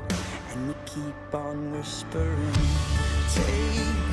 And 0.54 0.68
you 0.70 0.76
keep 0.86 1.36
on 1.36 1.74
whispering. 1.74 2.54
Take 3.34 4.07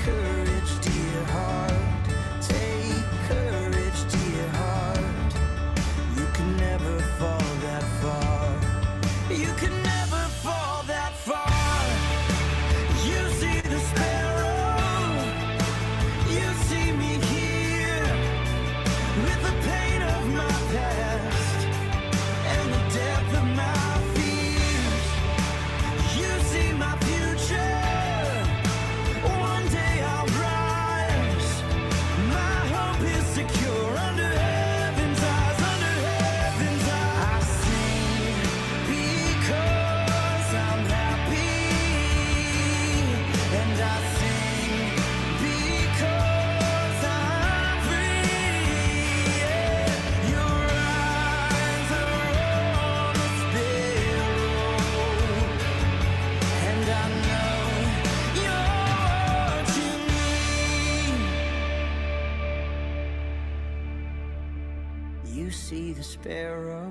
sparrow, 66.25 66.91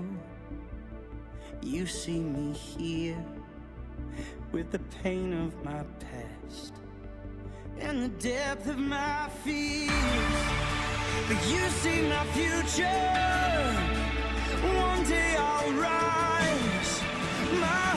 you 1.63 1.87
see 1.87 2.19
me 2.19 2.53
here 2.53 3.17
with 4.51 4.69
the 4.69 4.77
pain 5.01 5.33
of 5.33 5.65
my 5.65 5.83
past 6.05 6.73
and 7.79 8.03
the 8.03 8.29
depth 8.29 8.67
of 8.67 8.77
my 8.77 9.27
fears. 9.43 9.89
But 11.27 11.39
you 11.49 11.67
see 11.81 12.01
my 12.03 12.23
future. 12.37 13.01
One 14.77 15.03
day 15.03 15.35
I'll 15.39 15.73
rise. 15.81 17.01
My 17.59 17.92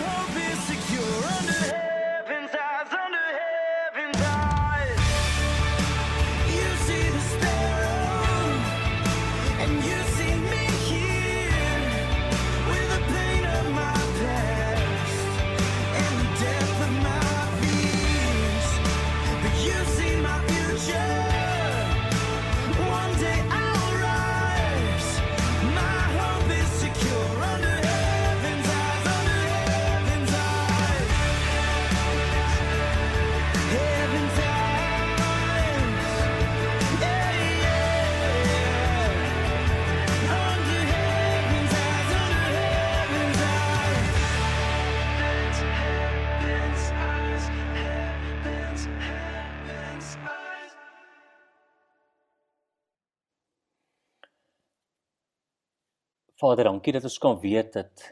Vader, 56.47 56.69
dankie 56.69 56.93
dat 56.95 57.03
ons 57.03 57.19
kan 57.19 57.39
weet 57.43 57.73
dat 57.75 58.03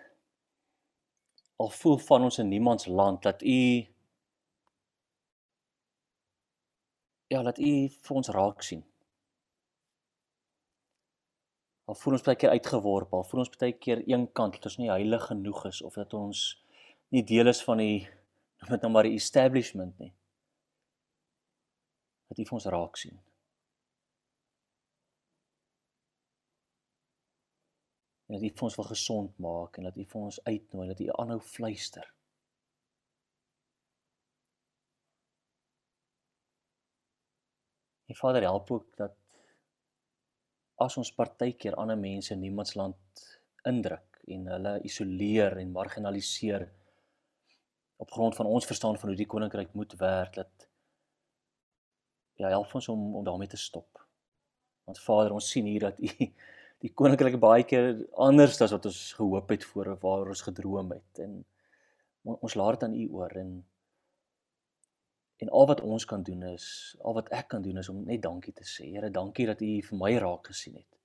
al 1.62 1.68
voel 1.70 1.98
van 2.02 2.24
ons 2.26 2.38
in 2.42 2.48
niemands 2.50 2.86
land 2.86 3.22
dat 3.22 3.42
U 3.42 3.58
ja, 7.30 7.42
dat 7.42 7.58
U 7.58 7.70
vir 8.06 8.16
ons 8.18 8.30
raak 8.34 8.64
sien. 8.66 8.82
Al 11.84 11.98
voel 12.00 12.16
ons 12.18 12.24
baie 12.26 12.40
keer 12.40 12.56
uitgeworp, 12.56 13.14
al 13.14 13.26
voel 13.28 13.44
ons 13.44 13.52
baie 13.54 13.76
keer 13.86 14.02
eenkant 14.02 14.58
dat 14.58 14.66
ons 14.72 14.80
nie 14.82 14.90
heilig 14.90 15.28
genoeg 15.30 15.62
is 15.70 15.82
of 15.86 16.00
dat 16.00 16.16
ons 16.18 16.42
nie 17.14 17.22
deel 17.22 17.52
is 17.54 17.62
van 17.62 17.84
die 17.84 18.00
noem 18.64 18.74
dit 18.74 18.88
nou 18.88 18.92
maar 18.96 19.10
die 19.10 19.20
establishment 19.20 19.94
nie. 20.02 20.10
Dat 22.32 22.42
U 22.42 22.48
vir 22.50 22.58
ons 22.58 22.70
raak 22.74 22.98
sien. 22.98 23.14
En 28.26 28.36
dat 28.36 28.42
U 28.42 28.50
vir 28.50 28.66
ons 28.68 28.76
wil 28.80 28.90
gesond 28.90 29.38
maak 29.38 29.76
en 29.78 29.88
dat 29.88 29.96
U 29.96 30.04
vir 30.12 30.20
ons 30.20 30.40
uitnooi 30.44 30.88
dat 30.88 31.00
U 31.00 31.08
aanhou 31.12 31.40
fluister. 31.40 32.06
En 38.06 38.14
Vader 38.14 38.42
help 38.42 38.70
ook 38.70 38.96
dat 38.96 39.16
as 40.74 40.96
ons 40.96 41.12
partykeer 41.14 41.76
ander 41.80 41.98
mense 41.98 42.32
in 42.34 42.40
niemandsland 42.42 43.24
indruk 43.68 44.20
en 44.34 44.48
hulle 44.52 44.74
isoleer 44.88 45.56
en 45.60 45.72
marginaliseer 45.72 46.66
op 47.96 48.10
grond 48.10 48.36
van 48.36 48.46
ons 48.46 48.66
verstaan 48.66 48.98
van 48.98 49.08
hoe 49.08 49.18
die 49.18 49.28
koninkryk 49.30 49.72
moet 49.72 49.92
werk 50.00 50.34
dat 50.40 50.68
ja 52.40 52.48
help 52.48 52.74
ons 52.74 52.88
om 52.88 53.14
om 53.16 53.24
daarmee 53.24 53.48
te 53.48 53.60
stop. 53.60 54.00
Want 54.84 55.00
Vader, 55.00 55.32
ons 55.32 55.50
sien 55.50 55.64
hier 55.64 55.80
dat 55.80 55.98
U 55.98 56.32
die 56.84 56.92
koninkryk 56.92 57.38
baie 57.40 57.64
keer 57.64 57.94
anders 58.20 58.60
as 58.60 58.74
wat 58.76 58.86
ons 58.90 59.02
gehoop 59.16 59.52
het 59.54 59.64
voor 59.64 59.94
of 59.94 60.02
waar 60.04 60.32
ons 60.34 60.44
gedroom 60.44 60.92
het 60.92 61.22
en 61.24 61.38
ons 62.24 62.56
laat 62.56 62.78
dit 62.78 62.88
aan 62.88 62.98
U 62.98 63.06
oor 63.20 63.40
en 63.40 63.54
En 65.44 65.50
al 65.50 65.66
wat 65.66 65.80
ons 65.80 66.04
kan 66.04 66.22
doen 66.22 66.42
is, 66.42 66.96
al 67.02 67.14
wat 67.14 67.28
ek 67.28 67.48
kan 67.52 67.62
doen 67.62 67.76
is 67.76 67.88
om 67.88 68.04
net 68.06 68.22
dankie 68.22 68.52
te 68.54 68.64
sê. 68.64 68.86
Here, 68.94 69.10
dankie 69.10 69.46
dat 69.50 69.60
U 69.60 69.70
vir 69.88 69.98
my 70.00 70.12
raak 70.22 70.46
gesien 70.48 70.78
het. 70.78 70.98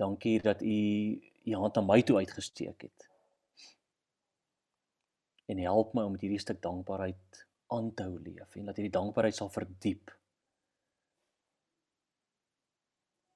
Dankie 0.00 0.40
dat 0.42 0.62
U 0.62 0.76
U 1.46 1.54
hand 1.54 1.76
aan 1.76 1.86
my 1.86 2.00
toe 2.02 2.16
uitgesteek 2.18 2.88
het. 2.88 3.08
En 5.46 5.60
help 5.62 5.94
my 5.94 6.02
om 6.02 6.16
met 6.16 6.24
hierdie 6.24 6.42
stuk 6.42 6.58
dankbaarheid 6.64 7.44
aan 7.70 7.92
te 7.94 8.02
hou 8.08 8.16
leef 8.18 8.56
en 8.56 8.66
dat 8.66 8.80
hierdie 8.80 8.96
dankbaarheid 8.96 9.36
sal 9.36 9.52
verdiep. 9.52 10.10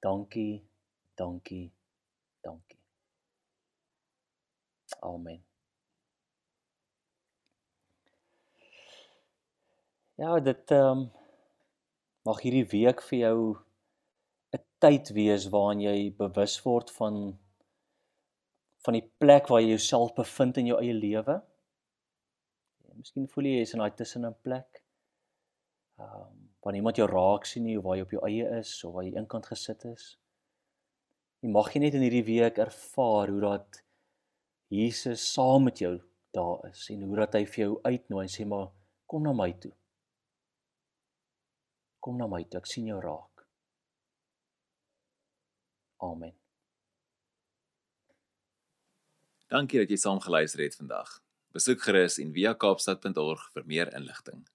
Dankie, 0.01 0.63
dankie, 1.15 1.71
dankie. 2.41 2.79
Amen. 4.99 5.43
Ja, 10.15 10.39
dit 10.39 10.71
ehm 10.71 10.97
um, 10.97 11.11
mag 12.25 12.41
hierdie 12.41 12.65
week 12.73 13.01
vir 13.01 13.17
jou 13.19 13.37
'n 14.57 14.63
tyd 14.83 15.13
wees 15.17 15.47
waarin 15.53 15.81
jy 15.85 16.11
bewus 16.17 16.57
word 16.65 16.91
van 16.97 17.15
van 18.85 18.97
die 18.97 19.07
plek 19.23 19.47
waar 19.49 19.61
jy 19.61 19.69
jouself 19.75 20.13
bevind 20.17 20.57
in 20.57 20.69
jou 20.73 20.77
eie 20.81 20.93
lewe. 20.93 21.41
Miskien 22.97 23.27
voel 23.33 23.49
jy 23.49 23.57
jy's 23.59 23.73
in 23.73 23.85
daai 23.85 23.95
tussen 24.01 24.25
'n 24.25 24.35
plek. 24.41 24.83
Ehm 25.97 26.21
um, 26.21 26.50
waar 26.61 26.73
niemand 26.73 26.97
jou 26.97 27.07
raak 27.09 27.45
sien 27.49 27.65
nie 27.65 27.77
of 27.77 27.85
waar 27.85 27.97
jy 27.97 28.05
op 28.05 28.15
jou 28.15 28.23
eie 28.27 28.49
is 28.59 28.73
of 28.85 28.93
waar 28.93 29.05
jy 29.07 29.15
eenkant 29.15 29.49
gesit 29.49 29.85
is. 29.89 30.05
Jy 31.41 31.49
mag 31.49 31.71
jy 31.73 31.81
net 31.81 31.97
in 31.97 32.05
hierdie 32.05 32.27
week 32.27 32.59
ervaar 32.61 33.31
hoe 33.33 33.41
dat 33.41 33.81
Jesus 34.71 35.23
saam 35.33 35.65
met 35.67 35.81
jou 35.81 35.95
daar 36.31 36.69
is 36.69 36.85
en 36.93 37.01
hoe 37.07 37.17
dat 37.23 37.33
hy 37.35 37.43
vir 37.49 37.63
jou 37.65 37.73
uitnooi 37.83 38.21
en 38.27 38.31
sê 38.31 38.45
maar 38.47 38.69
kom 39.09 39.25
na 39.25 39.33
my 39.35 39.49
toe. 39.63 39.73
Kom 42.01 42.21
na 42.21 42.29
my 42.29 42.43
toe, 42.45 42.61
ek 42.61 42.69
sien 42.69 42.87
jou 42.89 43.01
raak. 43.01 43.43
Amen. 46.01 46.37
Dankie 49.51 49.81
dat 49.81 49.91
jy 49.91 49.99
saam 49.99 50.21
geluister 50.23 50.63
het 50.63 50.77
vandag. 50.79 51.19
Besoek 51.51 51.83
gerus 51.83 52.15
en 52.23 52.31
via 52.31 52.53
kaapstad.org 52.55 53.49
vir 53.51 53.67
meer 53.67 53.91
inligting. 53.97 54.45